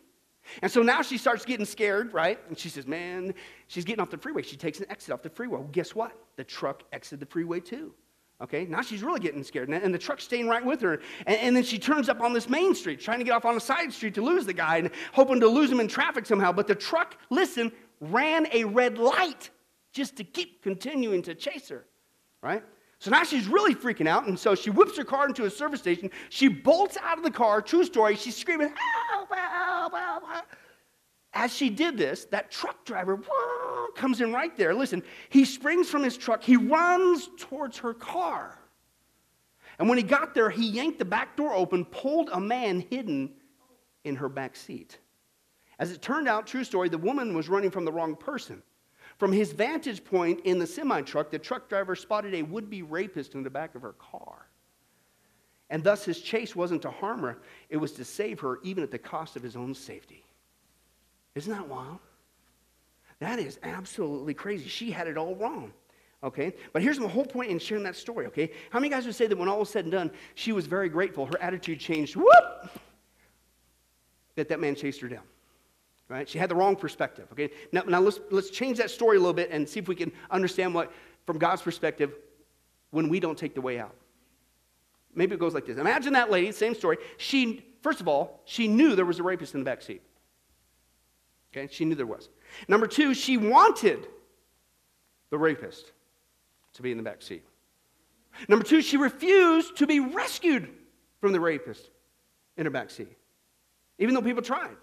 [0.62, 2.39] And so now she starts getting scared, right?
[2.49, 3.35] And she says, Man,
[3.67, 4.43] she's getting off the freeway.
[4.43, 5.59] She takes an exit off the freeway.
[5.59, 6.12] Well, guess what?
[6.37, 7.95] The truck exited the freeway too.
[8.39, 11.01] Okay, now she's really getting scared, and the truck's staying right with her.
[11.27, 13.57] And, and, then she turns up on this main street, trying to get off on
[13.57, 16.53] a side street to lose the guy, and hoping to lose him in traffic somehow.
[16.53, 19.49] But the truck, listen, ran a red light
[19.91, 21.87] just to keep continuing to chase her,
[22.43, 22.62] right?
[22.99, 25.80] So now she's really freaking out, and so she whips her car into a service
[25.80, 26.11] station.
[26.30, 28.16] She bolts out of the car, true story.
[28.16, 28.72] She's screaming,
[29.11, 30.47] help, help, help.
[31.34, 34.74] As she did this, that truck driver whoa, comes in right there.
[34.74, 38.59] Listen, he springs from his truck, he runs towards her car.
[39.78, 43.30] And when he got there, he yanked the back door open, pulled a man hidden
[44.05, 44.99] in her back seat.
[45.78, 48.62] As it turned out, true story, the woman was running from the wrong person.
[49.19, 52.83] From his vantage point in the semi truck, the truck driver spotted a would be
[52.83, 54.47] rapist in the back of her car.
[55.71, 57.39] And thus, his chase wasn't to harm her,
[57.71, 60.25] it was to save her, even at the cost of his own safety.
[61.35, 61.99] Isn't that wild?
[63.19, 64.69] That is absolutely crazy.
[64.69, 65.73] She had it all wrong.
[66.23, 66.55] Okay?
[66.73, 68.51] But here's my whole point in sharing that story, okay?
[68.71, 70.89] How many guys would say that when all was said and done, she was very
[70.89, 72.71] grateful, her attitude changed, whoop,
[74.35, 75.23] that that man chased her down?
[76.09, 76.29] Right?
[76.29, 77.51] She had the wrong perspective, okay?
[77.73, 80.13] Now, now let's, let's change that story a little bit and see if we can
[80.31, 80.93] understand what,
[81.27, 82.15] from God's perspective,
[82.91, 83.95] when we don't take the way out.
[85.15, 85.79] Maybe it goes like this.
[85.79, 86.99] Imagine that lady, same story.
[87.17, 90.03] She, first of all, she knew there was a rapist in the back seat.
[91.53, 92.29] Okay, she knew there was.
[92.69, 94.07] Number two, she wanted
[95.31, 95.93] the rapist
[96.75, 97.45] to be in the back seat.
[98.49, 100.69] Number two, she refused to be rescued
[101.21, 101.89] from the rapist
[102.59, 103.17] in her back seat,
[103.99, 104.77] even though people tried.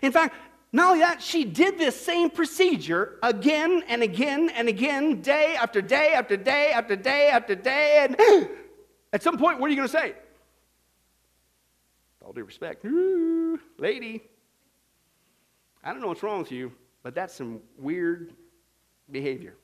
[0.00, 0.34] In fact,
[0.72, 5.82] not only that, she did this same procedure again and again and again, day after
[5.82, 8.06] day after day after day after day.
[8.08, 8.48] And
[9.12, 10.14] at some point, what are you going to say?
[12.18, 12.86] With all due respect,
[13.78, 14.22] lady,
[15.84, 16.72] I don't know what's wrong with you,
[17.02, 18.32] but that's some weird
[19.10, 19.56] behavior.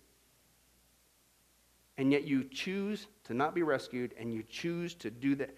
[1.96, 5.56] And yet you choose to not be rescued and you choose to do that.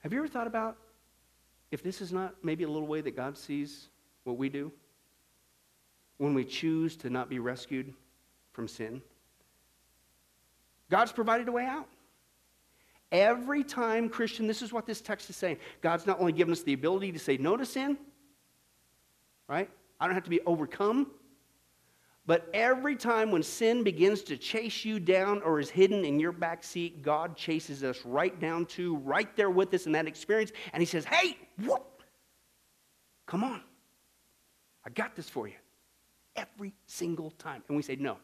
[0.00, 0.76] Have you ever thought about
[1.74, 3.88] if this is not maybe a little way that God sees
[4.22, 4.70] what we do,
[6.18, 7.92] when we choose to not be rescued
[8.52, 9.02] from sin,
[10.88, 11.88] God's provided a way out.
[13.10, 15.56] Every time, Christian, this is what this text is saying.
[15.82, 17.98] God's not only given us the ability to say no to sin,
[19.48, 19.68] right?
[19.98, 21.08] I don't have to be overcome
[22.26, 26.32] but every time when sin begins to chase you down or is hidden in your
[26.32, 30.50] back seat, God chases us right down to, right there with us in that experience.
[30.72, 31.84] And He says, Hey, what?
[33.26, 33.60] Come on.
[34.86, 35.54] I got this for you.
[36.36, 37.62] Every single time.
[37.68, 38.16] And we say, No.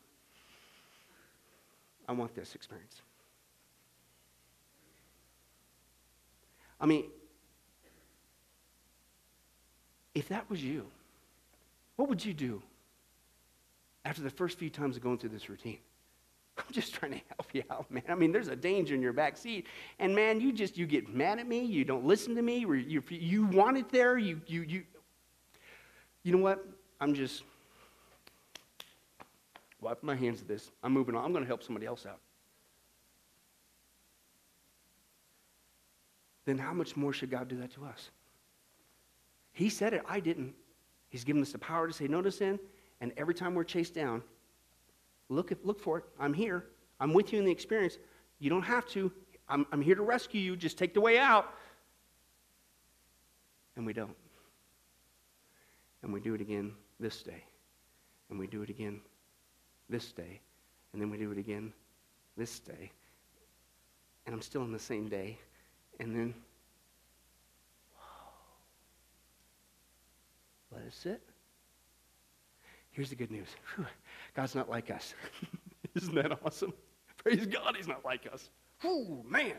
[2.08, 3.00] I want this experience.
[6.80, 7.04] I mean,
[10.14, 10.86] if that was you,
[11.96, 12.62] what would you do?
[14.04, 15.78] after the first few times of going through this routine.
[16.68, 18.02] I'm just trying to help you out, man.
[18.08, 19.66] I mean, there's a danger in your back seat.
[19.98, 21.64] And man, you just, you get mad at me.
[21.64, 22.58] You don't listen to me.
[22.58, 24.18] You, you want it there.
[24.18, 24.82] You, you, you,
[26.22, 26.64] you know what?
[27.00, 27.42] I'm just
[29.80, 30.70] wiping my hands of this.
[30.82, 31.24] I'm moving on.
[31.24, 32.20] I'm going to help somebody else out.
[36.44, 38.10] Then how much more should God do that to us?
[39.52, 40.02] He said it.
[40.08, 40.54] I didn't.
[41.08, 42.58] He's given us the power to say no to sin
[43.00, 44.22] and every time we're chased down,
[45.30, 46.04] look, look for it.
[46.18, 46.66] I'm here.
[46.98, 47.96] I'm with you in the experience.
[48.38, 49.10] You don't have to.
[49.48, 50.56] I'm, I'm here to rescue you.
[50.56, 51.54] Just take the way out.
[53.76, 54.16] And we don't.
[56.02, 57.44] And we do it again this day.
[58.28, 59.00] And we do it again
[59.88, 60.40] this day.
[60.92, 61.72] And then we do it again
[62.36, 62.90] this day.
[64.26, 65.38] And I'm still in the same day.
[65.98, 66.34] And then,
[70.72, 71.29] let it sit.
[72.90, 73.86] Here's the good news Whew.
[74.34, 75.14] God's not like us.
[75.94, 76.72] Isn't that awesome?
[77.18, 78.50] Praise God, He's not like us.
[78.80, 79.54] Whew, man.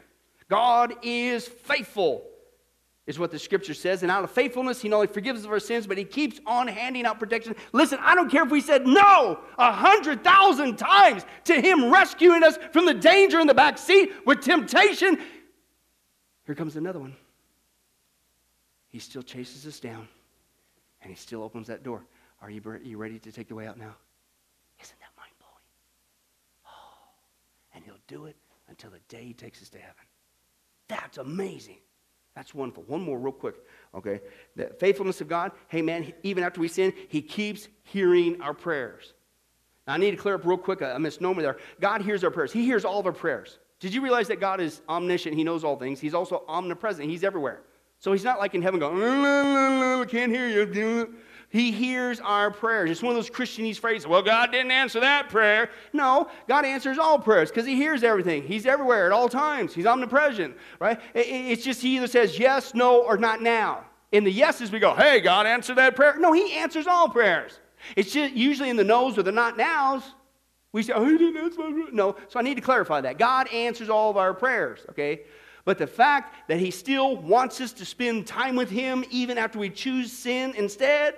[0.50, 2.24] God is faithful,
[3.08, 4.04] is what the scripture says.
[4.04, 6.40] And out of faithfulness, He not only forgives us of our sins, but He keeps
[6.46, 7.56] on handing out protection.
[7.72, 12.44] Listen, I don't care if we said no a hundred thousand times to Him rescuing
[12.44, 15.18] us from the danger in the back seat with temptation.
[16.46, 17.16] Here comes another one.
[18.90, 20.08] He still chases us down,
[21.02, 22.04] and He still opens that door.
[22.42, 23.96] Are you, are you ready to take the way out now?
[24.82, 25.66] Isn't that mind blowing?
[26.66, 27.10] Oh,
[27.76, 28.36] and he'll do it
[28.68, 30.04] until the day he takes us to heaven.
[30.88, 31.78] That's amazing.
[32.36, 32.84] That's wonderful.
[32.88, 33.56] One more, real quick.
[33.94, 34.22] Okay.
[34.56, 35.52] The faithfulness of God.
[35.68, 39.14] Hey, man, even after we sin, He keeps hearing our prayers.
[39.86, 41.58] Now, I need to clear up real quick a, a misnomer there.
[41.80, 43.60] God hears our prayers, He hears all of our prayers.
[43.80, 45.36] Did you realize that God is omniscient?
[45.36, 46.00] He knows all things.
[46.00, 47.10] He's also omnipresent.
[47.10, 47.64] He's everywhere.
[48.00, 51.16] So He's not like in heaven going, mm, mm, mm, I can't hear you.
[51.52, 52.90] He hears our prayers.
[52.90, 54.08] It's one of those Christianese phrases.
[54.08, 55.70] Well, God didn't answer that prayer.
[55.92, 58.44] No, God answers all prayers because He hears everything.
[58.44, 59.74] He's everywhere at all times.
[59.74, 60.98] He's omnipresent, right?
[61.14, 63.84] It's just He either says yes, no, or not now.
[64.14, 66.16] In the yeses, we go, hey, God, answer that prayer.
[66.18, 67.60] No, He answers all prayers.
[67.98, 70.04] It's just usually in the no's or the not nows.
[70.72, 71.92] We say, oh, He didn't answer my prayer.
[71.92, 73.20] No, so I need to clarify that.
[73.20, 75.24] God answers all of our prayers, okay?
[75.66, 79.60] But the fact that He still wants us to spend time with Him even after
[79.60, 81.16] we choose sin instead,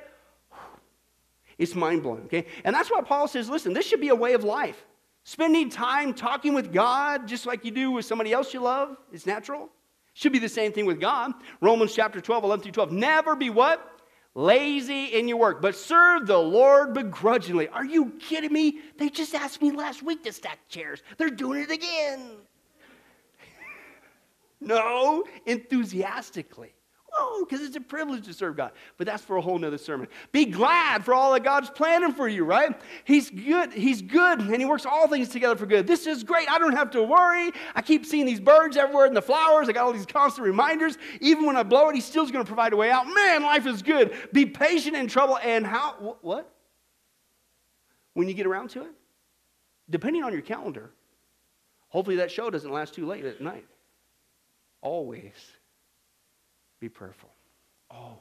[1.64, 2.45] it's mind blowing, okay?
[2.64, 4.86] And that's why Paul says, listen, this should be a way of life.
[5.24, 9.26] Spending time talking with God just like you do with somebody else you love is
[9.26, 9.70] natural.
[10.14, 11.34] Should be the same thing with God.
[11.61, 12.91] Romans chapter 12, 11 through 12.
[12.91, 13.89] Never be what?
[14.36, 17.68] Lazy in your work, but serve the Lord begrudgingly.
[17.70, 18.80] Are you kidding me?
[18.97, 21.03] They just asked me last week to stack chairs.
[21.18, 22.38] They're doing it again.
[24.59, 26.74] no, enthusiastically.
[27.16, 28.72] Oh, because it's a privilege to serve God.
[28.97, 30.07] But that's for a whole nother sermon.
[30.32, 32.76] Be glad for all that God's planning for you, right?
[33.03, 33.72] He's good.
[33.72, 35.86] He's good, and He works all things together for good.
[35.86, 36.49] This is great.
[36.49, 37.51] I don't have to worry.
[37.76, 39.70] I keep seeing these birds everywhere and the flowers.
[39.70, 40.97] I got all these constant reminders.
[41.22, 43.05] Even when I blow it, He's still going to provide a way out.
[43.05, 44.14] Man, life is good.
[44.32, 45.38] Be patient in trouble.
[45.38, 46.18] And how?
[46.22, 46.51] What?
[48.14, 48.91] When you get around to it?
[49.89, 50.89] Depending on your calendar,
[51.89, 53.66] hopefully that show doesn't last too late at night.
[54.82, 55.34] Always
[56.84, 57.30] be prayerful.
[57.90, 58.20] Always.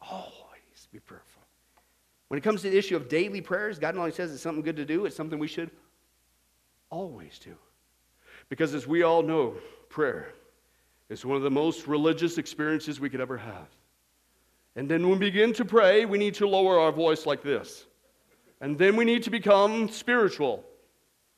[0.00, 1.42] Always be prayerful.
[2.26, 4.64] When it comes to the issue of daily prayers, God not only says it's something
[4.64, 5.70] good to do, it's something we should
[6.90, 7.54] always do.
[8.48, 9.54] Because as we all know,
[9.88, 10.32] prayer
[11.08, 13.68] is one of the most religious experiences we could ever have.
[14.74, 17.86] And then when we begin to pray, we need to lower our voice like this.
[18.60, 20.64] And then we need to become spiritual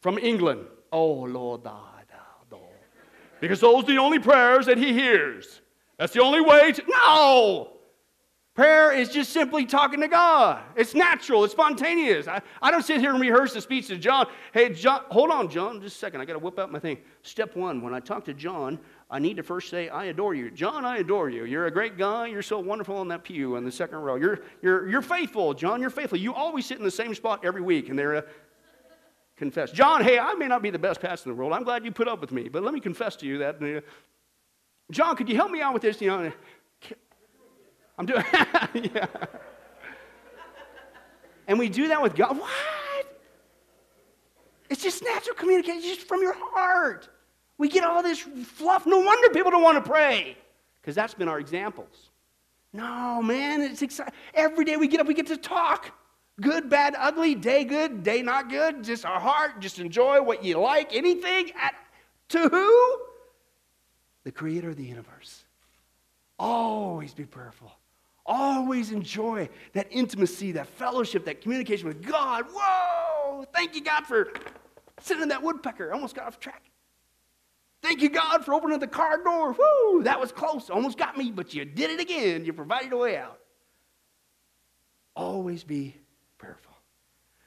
[0.00, 0.68] from England.
[0.90, 1.84] Oh, Lord, thou,
[2.50, 2.58] thou,
[3.42, 5.60] Because those are the only prayers that he hears.
[5.98, 6.82] That's the only way to.
[6.88, 7.78] No!
[8.58, 10.64] Prayer is just simply talking to God.
[10.74, 12.26] It's natural, it's spontaneous.
[12.26, 14.26] I, I don't sit here and rehearse the speech to John.
[14.52, 16.20] Hey, John, hold on, John, just a second.
[16.20, 16.98] I got to whip out my thing.
[17.22, 18.80] Step one when I talk to John,
[19.12, 20.50] I need to first say, I adore you.
[20.50, 21.44] John, I adore you.
[21.44, 22.26] You're a great guy.
[22.26, 24.16] You're so wonderful on that pew in the second row.
[24.16, 25.80] You're, you're, you're faithful, John.
[25.80, 26.18] You're faithful.
[26.18, 27.90] You always sit in the same spot every week.
[27.90, 28.22] And they're uh,
[29.36, 29.70] confess.
[29.70, 31.52] John, hey, I may not be the best pastor in the world.
[31.52, 32.48] I'm glad you put up with me.
[32.48, 33.80] But let me confess to you that uh,
[34.90, 36.00] John, could you help me out with this?
[36.00, 36.32] You know,
[37.98, 38.24] I'm doing,
[38.74, 39.06] yeah.
[41.46, 42.38] And we do that with God.
[42.38, 42.50] What?
[44.70, 47.08] It's just natural communication, just from your heart.
[47.56, 48.86] We get all this fluff.
[48.86, 50.36] No wonder people don't want to pray,
[50.80, 52.10] because that's been our examples.
[52.72, 54.12] No, man, it's exciting.
[54.34, 55.90] Every day we get up, we get to talk.
[56.40, 58.84] Good, bad, ugly, day good, day not good.
[58.84, 61.50] Just our heart, just enjoy what you like, anything.
[61.60, 61.74] At,
[62.28, 63.07] to who?
[64.28, 65.44] The creator of the universe.
[66.38, 67.72] Always be prayerful.
[68.26, 72.44] Always enjoy that intimacy, that fellowship, that communication with God.
[72.52, 73.46] Whoa!
[73.54, 74.30] Thank you, God, for
[75.00, 75.90] sending that woodpecker.
[75.90, 76.62] I almost got off track.
[77.80, 79.52] Thank you, God, for opening the car door.
[79.52, 80.02] Woo!
[80.02, 80.68] That was close.
[80.68, 82.44] Almost got me, but you did it again.
[82.44, 83.38] You provided a way out.
[85.16, 85.96] Always be
[86.36, 86.74] prayerful.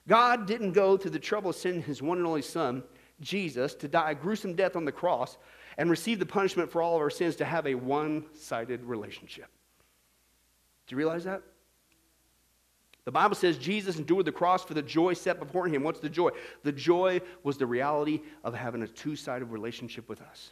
[0.08, 2.82] God didn't go to the trouble of sending his one and only son,
[3.20, 5.38] Jesus, to die a gruesome death on the cross
[5.78, 9.48] and receive the punishment for all of our sins to have a one sided relationship.
[10.88, 11.42] Do you realize that?
[13.06, 15.84] The Bible says Jesus endured the cross for the joy set before him.
[15.84, 16.30] What's the joy?
[16.64, 20.52] The joy was the reality of having a two sided relationship with us,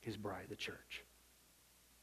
[0.00, 1.04] his bride, the church.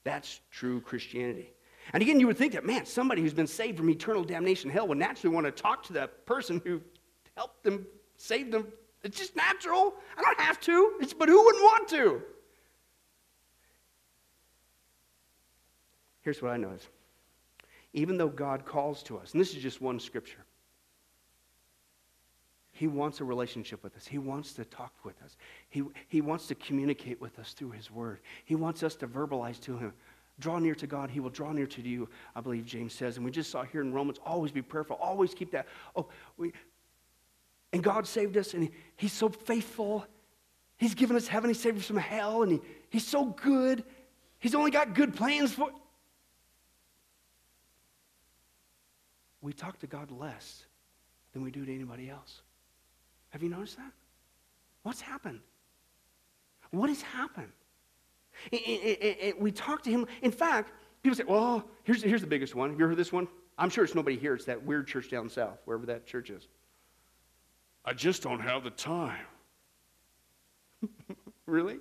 [0.04, 1.52] That's true Christianity.
[1.94, 4.88] And again, you would think that, man, somebody who's been saved from eternal damnation hell
[4.88, 6.82] would naturally want to talk to that person who
[7.36, 7.86] helped them,
[8.18, 8.68] save them
[9.06, 9.94] it's just natural.
[10.18, 12.22] I don't have to, it's, but who wouldn't want to?
[16.22, 16.88] Here's what I is
[17.94, 20.44] even though God calls to us, and this is just one scripture,
[22.72, 24.06] He wants a relationship with us.
[24.06, 25.38] He wants to talk with us.
[25.70, 28.20] He, he wants to communicate with us through His Word.
[28.44, 29.94] He wants us to verbalize to Him.
[30.40, 33.16] Draw near to God, He will draw near to you, I believe James says.
[33.16, 35.68] And we just saw here in Romans always be prayerful, always keep that.
[35.96, 36.52] Oh, we,
[37.76, 40.06] and God saved us, and he, He's so faithful.
[40.78, 43.84] He's given us heaven, He saved us from hell, and he, He's so good.
[44.40, 45.70] He's only got good plans for.
[49.42, 50.64] We talk to God less
[51.34, 52.44] than we do to anybody else.
[53.32, 53.92] Have you noticed that?
[54.84, 55.42] What's happened?
[56.72, 57.52] What has happened?
[58.54, 60.08] And, and, and we talk to him.
[60.22, 60.72] In fact,
[61.04, 62.70] people say, well, here's, here's the biggest one.
[62.70, 63.28] Have you heard this one?
[63.58, 64.34] I'm sure it's nobody here.
[64.34, 66.48] It's that weird church down south, wherever that church is.
[67.86, 69.26] I just don't have the time.
[71.46, 71.78] really?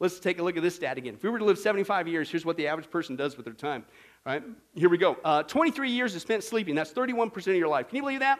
[0.00, 1.14] Let's take a look at this stat again.
[1.14, 3.54] If we were to live 75 years, here's what the average person does with their
[3.54, 3.84] time.
[4.26, 4.42] All right,
[4.74, 5.16] here we go.
[5.24, 6.74] Uh, 23 years is spent sleeping.
[6.74, 7.88] That's 31% of your life.
[7.88, 8.38] Can you believe that?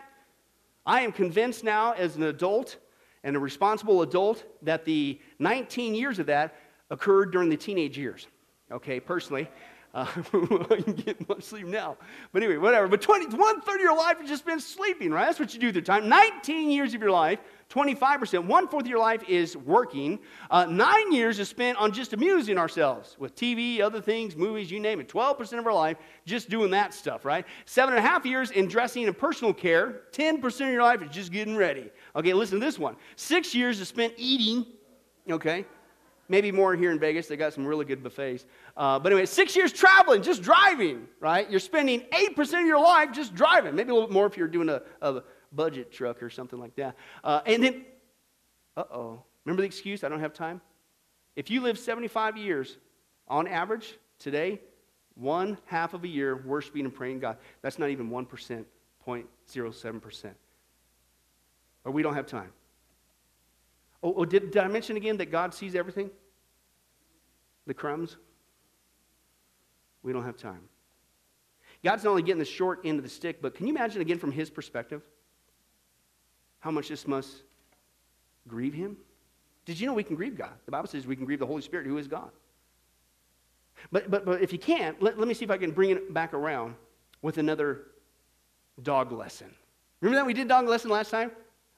[0.85, 2.79] I am convinced now, as an adult
[3.25, 6.57] and a responsible adult, that the 19 years of that
[6.91, 8.27] occurred during the teenage years.
[8.71, 9.49] Okay, personally.
[9.95, 10.07] Uh,
[10.71, 11.97] I can get much sleep now.
[12.33, 12.89] But anyway, whatever.
[12.89, 15.27] But 20, one third of your life has just been sleeping, right?
[15.27, 16.09] That's what you do your time.
[16.09, 17.39] 19 years of your life,
[17.71, 20.19] 25%, one fourth of your life is working.
[20.51, 24.81] Uh, nine years is spent on just amusing ourselves with TV, other things, movies, you
[24.81, 25.09] name it.
[25.09, 27.47] 12% of our life just doing that stuff, right?
[27.65, 30.03] Seven and a half years in dressing and personal care.
[30.13, 31.91] 10% of your life is just getting ready.
[32.15, 32.97] Okay, listen to this one.
[33.17, 34.67] Six years is spent eating,
[35.31, 35.65] okay?
[36.29, 37.27] Maybe more here in Vegas.
[37.27, 38.45] They got some really good buffets.
[38.77, 41.51] Uh, but anyway, six years traveling, just driving, right?
[41.51, 43.75] You're spending 8% of your life just driving.
[43.75, 45.23] Maybe a little bit more if you're doing a, a
[45.53, 46.97] budget truck or something like that.
[47.25, 47.85] Uh, and then,
[48.77, 50.61] uh oh, remember the excuse, I don't have time?
[51.35, 52.77] If you live 75 years,
[53.29, 54.61] on average, today,
[55.15, 58.65] one half of a year worshiping and praying God, that's not even 1%,
[59.07, 60.31] 0.07%.
[61.85, 62.51] Or we don't have time.
[64.03, 66.11] Oh, oh did, did I mention again that God sees everything?
[67.67, 68.17] The crumbs?
[70.03, 70.61] We don't have time.
[71.85, 74.19] God's not only getting the short end of the stick, but can you imagine again
[74.19, 75.03] from his perspective?
[76.61, 77.43] how much this must
[78.47, 78.97] grieve him?
[79.65, 80.53] Did you know we can grieve God?
[80.65, 82.31] The Bible says we can grieve the Holy Spirit, who is God.
[83.93, 86.13] But, but, but if you can't, let, let me see if I can bring it
[86.13, 86.75] back around
[87.23, 87.83] with another
[88.83, 89.49] dog lesson.
[90.01, 91.31] Remember that we did dog lesson last time?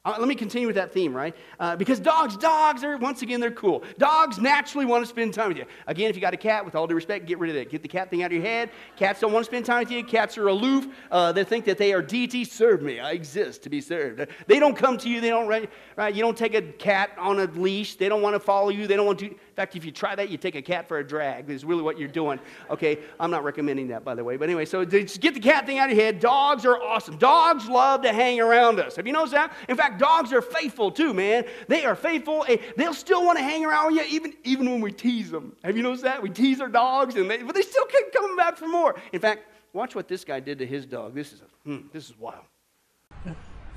[0.02, 1.36] Uh, let me continue with that theme, right?
[1.58, 3.84] Uh, because dogs, dogs are, once again, they're cool.
[3.98, 5.66] Dogs naturally want to spend time with you.
[5.86, 7.70] Again, if you got a cat, with all due respect, get rid of it.
[7.70, 8.70] Get the cat thing out of your head.
[8.96, 10.02] Cats don't want to spend time with you.
[10.02, 10.86] Cats are aloof.
[11.10, 12.46] Uh, they think that they are deity.
[12.46, 12.98] Serve me.
[12.98, 14.26] I exist to be served.
[14.46, 15.20] They don't come to you.
[15.20, 15.68] They don't, right?
[15.96, 16.14] right?
[16.14, 17.96] You don't take a cat on a leash.
[17.96, 18.86] They don't want to follow you.
[18.86, 20.96] They don't want to In fact, if you try that, you take a cat for
[20.96, 22.40] a drag, is really what you're doing.
[22.70, 24.38] Okay, I'm not recommending that, by the way.
[24.38, 26.20] But anyway, so just get the cat thing out of your head.
[26.20, 27.18] Dogs are awesome.
[27.18, 28.96] Dogs love to hang around us.
[28.96, 29.52] Have you noticed that?
[29.68, 31.44] In fact, dogs are faithful too, man.
[31.68, 32.46] They are faithful.
[32.76, 35.56] They'll still want to hang around with you even, even when we tease them.
[35.64, 36.22] Have you noticed that?
[36.22, 38.96] We tease our dogs, and they, but they still keep coming back for more.
[39.12, 41.14] In fact, watch what this guy did to his dog.
[41.14, 42.44] This is, a, hmm, this is wild.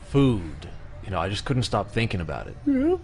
[0.09, 0.67] Food.
[1.03, 2.55] You know, I just couldn't stop thinking about it.
[2.65, 2.97] Yeah.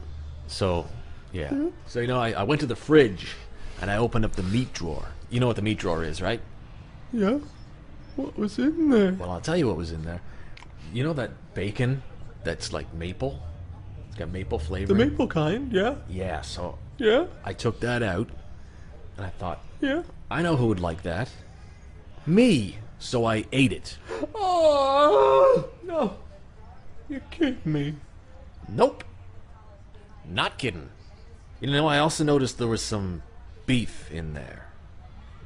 [0.47, 0.87] So
[1.31, 1.49] yeah.
[1.49, 1.69] Mm-hmm.
[1.87, 3.35] So, you know, I, I went to the fridge
[3.81, 5.05] and I opened up the meat drawer.
[5.29, 6.41] You know what the meat drawer is, right?
[7.13, 7.39] Yeah.
[8.15, 9.13] What was in there?
[9.13, 10.21] Well, I'll tell you what was in there.
[10.93, 12.01] You know that bacon
[12.43, 13.39] that's like maple?
[14.07, 14.93] It's got maple flavor.
[14.93, 15.95] The maple kind, yeah.
[16.09, 16.77] Yeah, so.
[16.97, 17.27] Yeah?
[17.43, 18.29] I took that out
[19.17, 20.03] and I thought, yeah.
[20.29, 21.29] I know who would like that.
[22.25, 22.77] Me.
[22.99, 23.97] So I ate it.
[24.35, 26.17] Oh, no.
[27.07, 27.95] You're kidding me.
[28.67, 29.03] Nope.
[30.29, 30.89] Not kidding.
[31.61, 33.23] You know, I also noticed there was some
[33.65, 34.67] beef in there.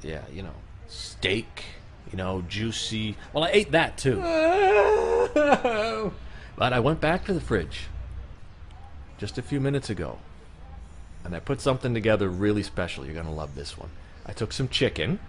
[0.02, 0.56] Yeah, you know,
[0.88, 1.64] steak,
[2.12, 3.16] you know, juicy.
[3.32, 4.22] Well, I ate that too.
[5.36, 6.12] Oh.
[6.56, 7.88] But I went back to the fridge
[9.18, 10.20] just a few minutes ago
[11.24, 13.06] and I put something together really special.
[13.06, 13.90] You're going to love this one.
[14.26, 15.20] I took some chicken.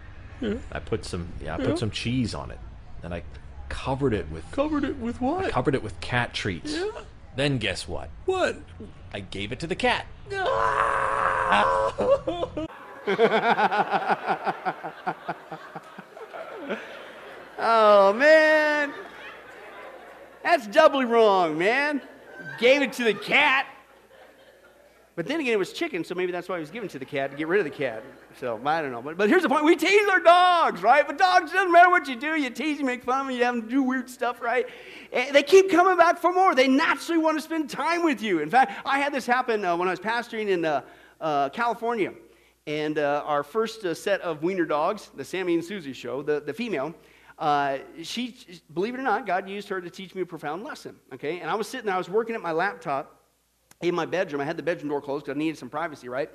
[0.40, 0.54] Yeah.
[0.72, 2.58] I put some yeah, I put some cheese on it.
[3.02, 3.22] And I
[3.68, 5.46] covered it with Covered it with what?
[5.46, 6.74] I covered it with cat treats.
[6.74, 6.90] Yeah.
[7.36, 8.10] Then guess what?
[8.24, 8.56] What?
[9.12, 10.06] I gave it to the cat.
[17.58, 18.92] oh, man.
[20.44, 22.02] That's doubly wrong, man.
[22.58, 23.66] Gave it to the cat.
[25.16, 27.04] But then again, it was chicken, so maybe that's why he was given to the
[27.04, 28.02] cat to get rid of the cat.
[28.38, 29.00] So I don't know.
[29.00, 31.06] But, but here's the point: we tease our dogs, right?
[31.06, 32.34] But dogs doesn't matter what you do.
[32.34, 34.66] You tease, you make fun of them, you have them do weird stuff, right?
[35.12, 36.54] And they keep coming back for more.
[36.54, 38.40] They naturally want to spend time with you.
[38.40, 40.82] In fact, I had this happen uh, when I was pastoring in uh,
[41.20, 42.12] uh, California,
[42.66, 46.40] and uh, our first uh, set of wiener dogs, the Sammy and Susie show, the,
[46.40, 46.92] the female.
[47.44, 48.34] Uh, she,
[48.72, 50.96] believe it or not, God used her to teach me a profound lesson.
[51.12, 53.20] Okay, and I was sitting there, I was working at my laptop,
[53.82, 54.40] in my bedroom.
[54.40, 56.30] I had the bedroom door closed because I needed some privacy, right?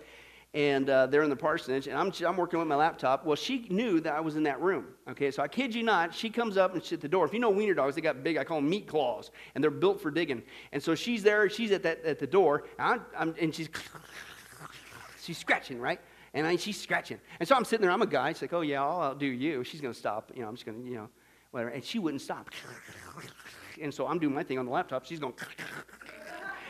[0.53, 3.25] And uh, they're in the parsonage, and I'm, I'm working with my laptop.
[3.25, 4.85] Well, she knew that I was in that room.
[5.09, 7.25] Okay, so I kid you not, she comes up and she's at the door.
[7.25, 9.71] If you know wiener dogs, they got big, I call them meat claws, and they're
[9.71, 10.43] built for digging.
[10.73, 13.69] And so she's there, she's at, that, at the door, and, I'm, and she's,
[15.23, 15.99] she's scratching, right?
[16.33, 17.19] And I, she's scratching.
[17.39, 18.33] And so I'm sitting there, I'm a guy.
[18.33, 19.63] She's like, oh, yeah, I'll outdo you.
[19.63, 20.31] She's going to stop.
[20.35, 21.09] You know, I'm just going to, you know,
[21.51, 21.71] whatever.
[21.71, 22.49] And she wouldn't stop.
[23.81, 25.05] And so I'm doing my thing on the laptop.
[25.05, 25.33] She's going,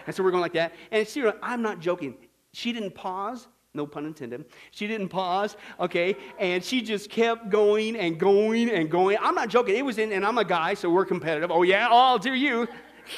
[0.05, 0.73] and so we're going like that.
[0.91, 2.17] And see, I'm not joking.
[2.53, 4.45] She didn't pause no pun intended.
[4.71, 6.15] She didn't pause, okay?
[6.39, 9.17] And she just kept going and going and going.
[9.21, 9.75] I'm not joking.
[9.75, 11.51] It was in, and I'm a guy, so we're competitive.
[11.51, 11.87] Oh, yeah?
[11.89, 12.67] I'll do you.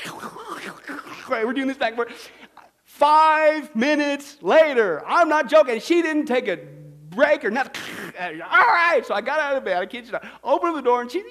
[1.30, 2.32] right, we're doing this back and forth.
[3.02, 5.80] Five minutes later, I'm not joking.
[5.80, 6.60] She didn't take a
[7.10, 7.82] break or nothing.
[8.22, 9.78] All right, so I got out of bed.
[9.78, 10.24] I kid you not.
[10.43, 11.24] Opened the door, and she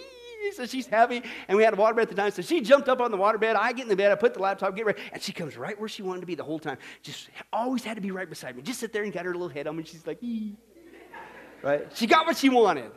[0.56, 2.32] so she's heavy, and we had a waterbed at the time.
[2.32, 3.54] So she jumped up on the waterbed.
[3.54, 5.78] I get in the bed, I put the laptop, get ready, and she comes right
[5.78, 6.76] where she wanted to be the whole time.
[7.02, 8.62] Just always had to be right beside me.
[8.62, 9.84] Just sit there and got her little head on me.
[9.84, 10.56] She's like, ee.
[11.62, 11.86] right?
[11.94, 12.90] She got what she wanted.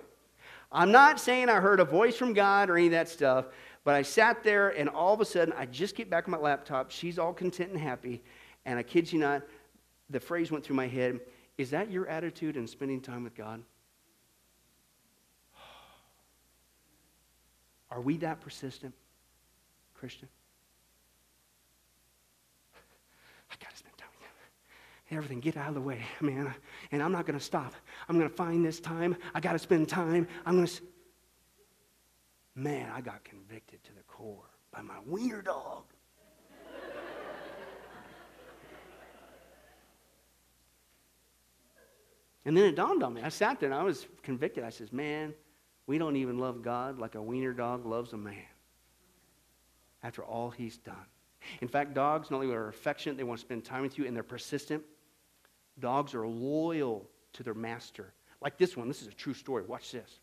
[0.71, 3.45] I'm not saying I heard a voice from God or any of that stuff,
[3.83, 6.39] but I sat there, and all of a sudden, I just get back on my
[6.39, 6.89] laptop.
[6.89, 8.23] She's all content and happy,
[8.65, 9.43] and I kid you not,
[10.09, 11.19] the phrase went through my head
[11.57, 13.61] Is that your attitude in spending time with God?
[17.91, 18.93] Are we that persistent,
[19.93, 20.27] Christian?
[23.51, 25.17] I got to spend time with him.
[25.17, 26.53] Everything, get out of the way, man.
[26.91, 27.73] And I'm not going to stop.
[28.07, 29.15] I'm going to find this time.
[29.33, 30.27] I got to spend time.
[30.45, 30.81] I'm going to.
[32.55, 35.85] Man, I got convicted to the core by my wiener dog.
[42.45, 43.21] And then it dawned on me.
[43.21, 44.63] I sat there and I was convicted.
[44.63, 45.33] I says, man,
[45.87, 48.45] we don't even love God like a wiener dog loves a man
[50.01, 50.95] after all he's done.
[51.61, 54.15] In fact, dogs not only are affectionate, they want to spend time with you, and
[54.15, 54.83] they're persistent.
[55.79, 58.13] Dogs are loyal to their master.
[58.41, 59.63] Like this one, this is a true story.
[59.63, 60.19] Watch this.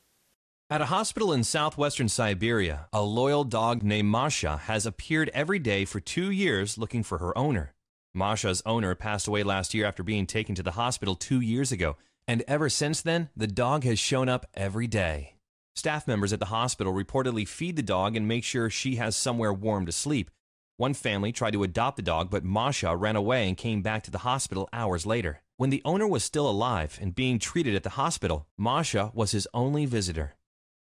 [0.70, 5.84] At a hospital in southwestern Siberia, a loyal dog named Masha has appeared every day
[5.84, 7.74] for two years looking for her owner.
[8.14, 11.96] Masha's owner passed away last year after being taken to the hospital two years ago,
[12.30, 15.34] and ever since then, the dog has shown up every day.
[15.74, 19.52] Staff members at the hospital reportedly feed the dog and make sure she has somewhere
[19.52, 20.30] warm to sleep.
[20.76, 24.12] One family tried to adopt the dog, but Masha ran away and came back to
[24.12, 25.42] the hospital hours later.
[25.56, 29.48] When the owner was still alive and being treated at the hospital, Masha was his
[29.52, 30.36] only visitor.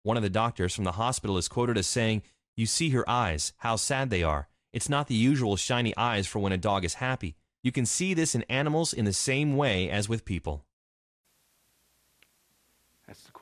[0.02, 2.24] One of the doctors from the hospital is quoted as saying,
[2.56, 4.48] You see her eyes, how sad they are.
[4.72, 7.36] It's not the usual shiny eyes for when a dog is happy.
[7.62, 10.64] You can see this in animals in the same way as with people.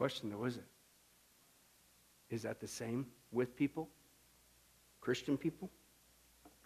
[0.04, 0.66] Question, though, is it?
[2.28, 3.88] Is that the same with people?
[5.00, 5.70] Christian people?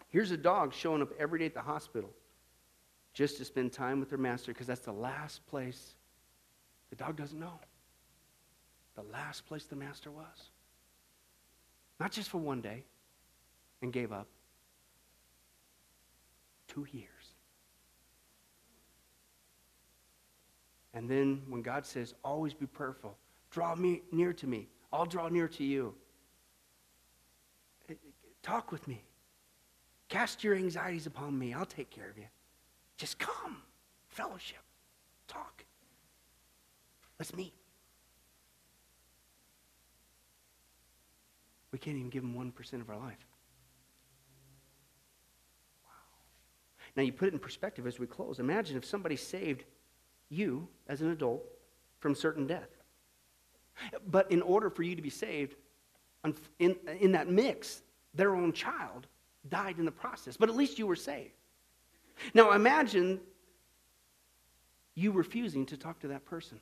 [0.09, 2.09] Here's a dog showing up every day at the hospital
[3.13, 5.95] just to spend time with their master because that's the last place
[6.89, 7.61] the dog doesn't know.
[8.95, 10.49] The last place the master was.
[11.97, 12.83] Not just for one day
[13.81, 14.27] and gave up.
[16.67, 17.07] Two years.
[20.93, 23.15] And then when God says, always be prayerful,
[23.51, 24.67] draw me near to me.
[24.91, 25.93] I'll draw near to you.
[27.89, 27.93] Eh,
[28.41, 29.03] talk with me.
[30.07, 31.53] Cast your anxieties upon me.
[31.53, 32.25] I'll take care of you.
[32.97, 33.61] Just come.
[34.07, 34.59] Fellowship.
[35.27, 35.63] Talk.
[37.19, 37.53] Let's meet.
[41.71, 43.27] We can't even give him 1% of our life.
[45.85, 45.91] Wow.
[46.95, 48.39] Now, you put it in perspective as we close.
[48.39, 49.65] Imagine if somebody saved
[50.29, 51.43] you as an adult
[51.99, 52.78] from certain death.
[54.07, 55.55] But in order for you to be saved,
[56.59, 57.81] in, in that mix,
[58.13, 59.07] their own child
[59.47, 60.37] died in the process.
[60.37, 61.33] But at least you were saved.
[62.33, 63.19] Now imagine
[64.95, 66.59] you refusing to talk to that person.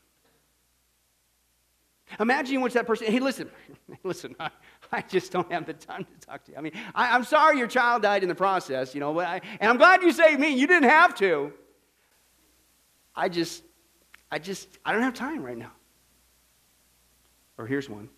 [2.20, 3.50] Imagine you went to that person, hey, listen,
[4.04, 4.50] listen, I,
[4.94, 6.58] I, just don't have the time to talk to you.
[6.58, 9.42] I mean, I, am sorry your child died in the process, you know, but I,
[9.60, 10.50] and I'm glad you saved me.
[10.50, 11.52] You didn't have to.
[13.14, 13.64] I just,
[14.32, 15.72] I just, I don't have time right now.
[17.58, 18.10] Or here's one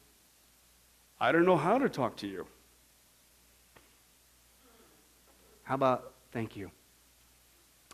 [1.19, 2.45] I don't know how to talk to you.
[5.63, 6.71] How about thank you?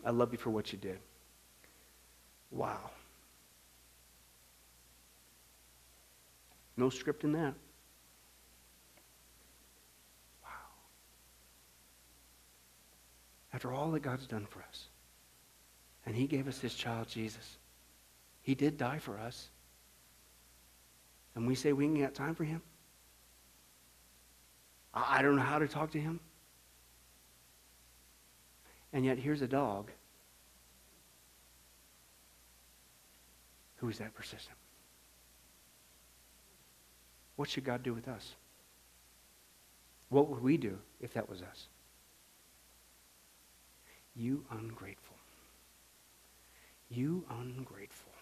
[0.06, 1.00] I love you for what you did.
[2.52, 2.91] Wow.
[6.78, 7.54] No script in that.
[10.43, 10.50] Wow.
[13.54, 14.88] After all that God's done for us,
[16.06, 17.58] and He gave us His child, Jesus,
[18.41, 19.50] He did die for us
[21.36, 22.62] and we say we ain't got time for him?
[24.94, 26.20] I don't know how to talk to him.
[28.94, 29.92] And yet here's a dog
[33.76, 34.58] who is that persistent.
[37.36, 38.36] What should God do with us?
[40.08, 41.68] What would we do if that was us?
[44.16, 45.18] You ungrateful.
[46.90, 48.14] You ungrateful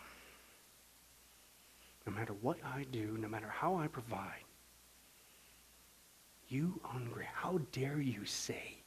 [2.06, 4.44] no matter what I do, no matter how I provide,
[6.50, 8.78] you hungry, how dare you say?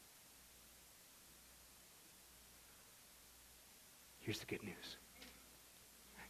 [4.21, 4.97] Here's the good news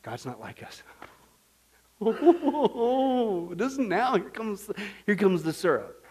[0.02, 0.82] God's not like us.
[1.98, 4.16] Oh, doesn't now?
[4.16, 4.70] Here comes,
[5.06, 6.04] here comes the syrup.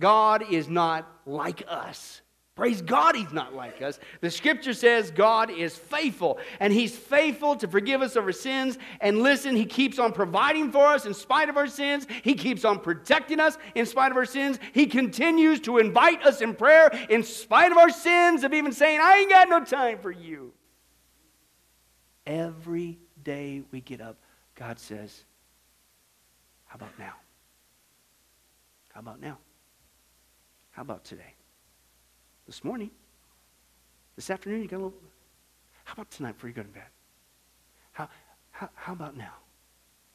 [0.00, 2.22] God is not like us.
[2.56, 4.00] Praise God, He's not like us.
[4.22, 8.78] The scripture says God is faithful, and He's faithful to forgive us of our sins.
[9.02, 12.06] And listen, He keeps on providing for us in spite of our sins.
[12.22, 14.58] He keeps on protecting us in spite of our sins.
[14.72, 19.00] He continues to invite us in prayer in spite of our sins, of even saying,
[19.02, 20.54] I ain't got no time for you.
[22.26, 24.16] Every day we get up,
[24.54, 25.24] God says,
[26.64, 27.12] How about now?
[28.94, 29.36] How about now?
[30.70, 31.35] How about today?
[32.46, 32.90] This morning?
[34.14, 34.62] This afternoon?
[34.62, 34.94] You got a little.
[35.84, 36.84] How about tonight before you go to bed?
[37.92, 38.08] How,
[38.50, 39.34] how, how about now?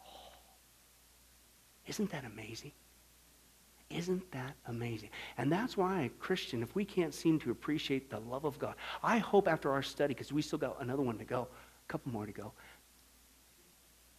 [0.01, 0.31] Oh,
[1.87, 2.71] isn't that amazing?
[3.89, 5.09] Isn't that amazing?
[5.37, 9.17] And that's why, Christian, if we can't seem to appreciate the love of God, I
[9.17, 12.25] hope after our study, because we still got another one to go, a couple more
[12.25, 12.53] to go,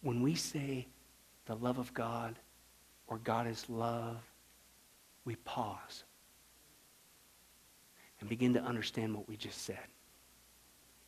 [0.01, 0.85] when we say
[1.45, 2.37] the love of God
[3.07, 4.17] or God is love,
[5.25, 6.03] we pause
[8.23, 9.85] and begin to understand what we just said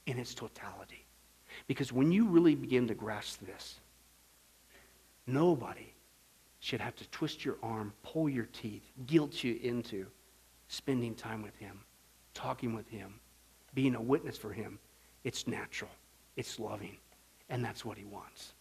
[0.05, 1.05] in its totality.
[1.66, 3.80] Because when you really begin to grasp this,
[5.26, 5.93] nobody
[6.59, 10.05] should have to twist your arm, pull your teeth, guilt you into
[10.68, 11.80] spending time with Him,
[12.34, 13.13] talking with Him,
[13.74, 14.78] being a witness for Him.
[15.24, 15.91] It's natural,
[16.36, 16.97] it's loving,
[17.47, 18.55] and that's what He wants.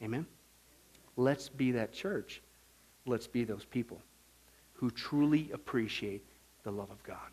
[0.00, 0.24] Amen?
[1.16, 2.42] Let's be that church.
[3.06, 4.00] Let's be those people
[4.74, 6.24] who truly appreciate
[6.62, 7.32] the love of God.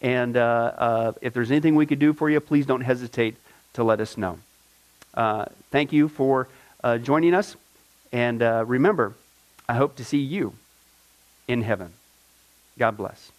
[0.00, 3.36] And uh, uh, if there's anything we could do for you, please don't hesitate
[3.74, 4.38] to let us know.
[5.14, 6.48] Uh, thank you for
[6.84, 7.56] uh, joining us.
[8.12, 9.14] And uh, remember,
[9.68, 10.54] I hope to see you
[11.46, 11.92] in heaven.
[12.78, 13.32] God bless.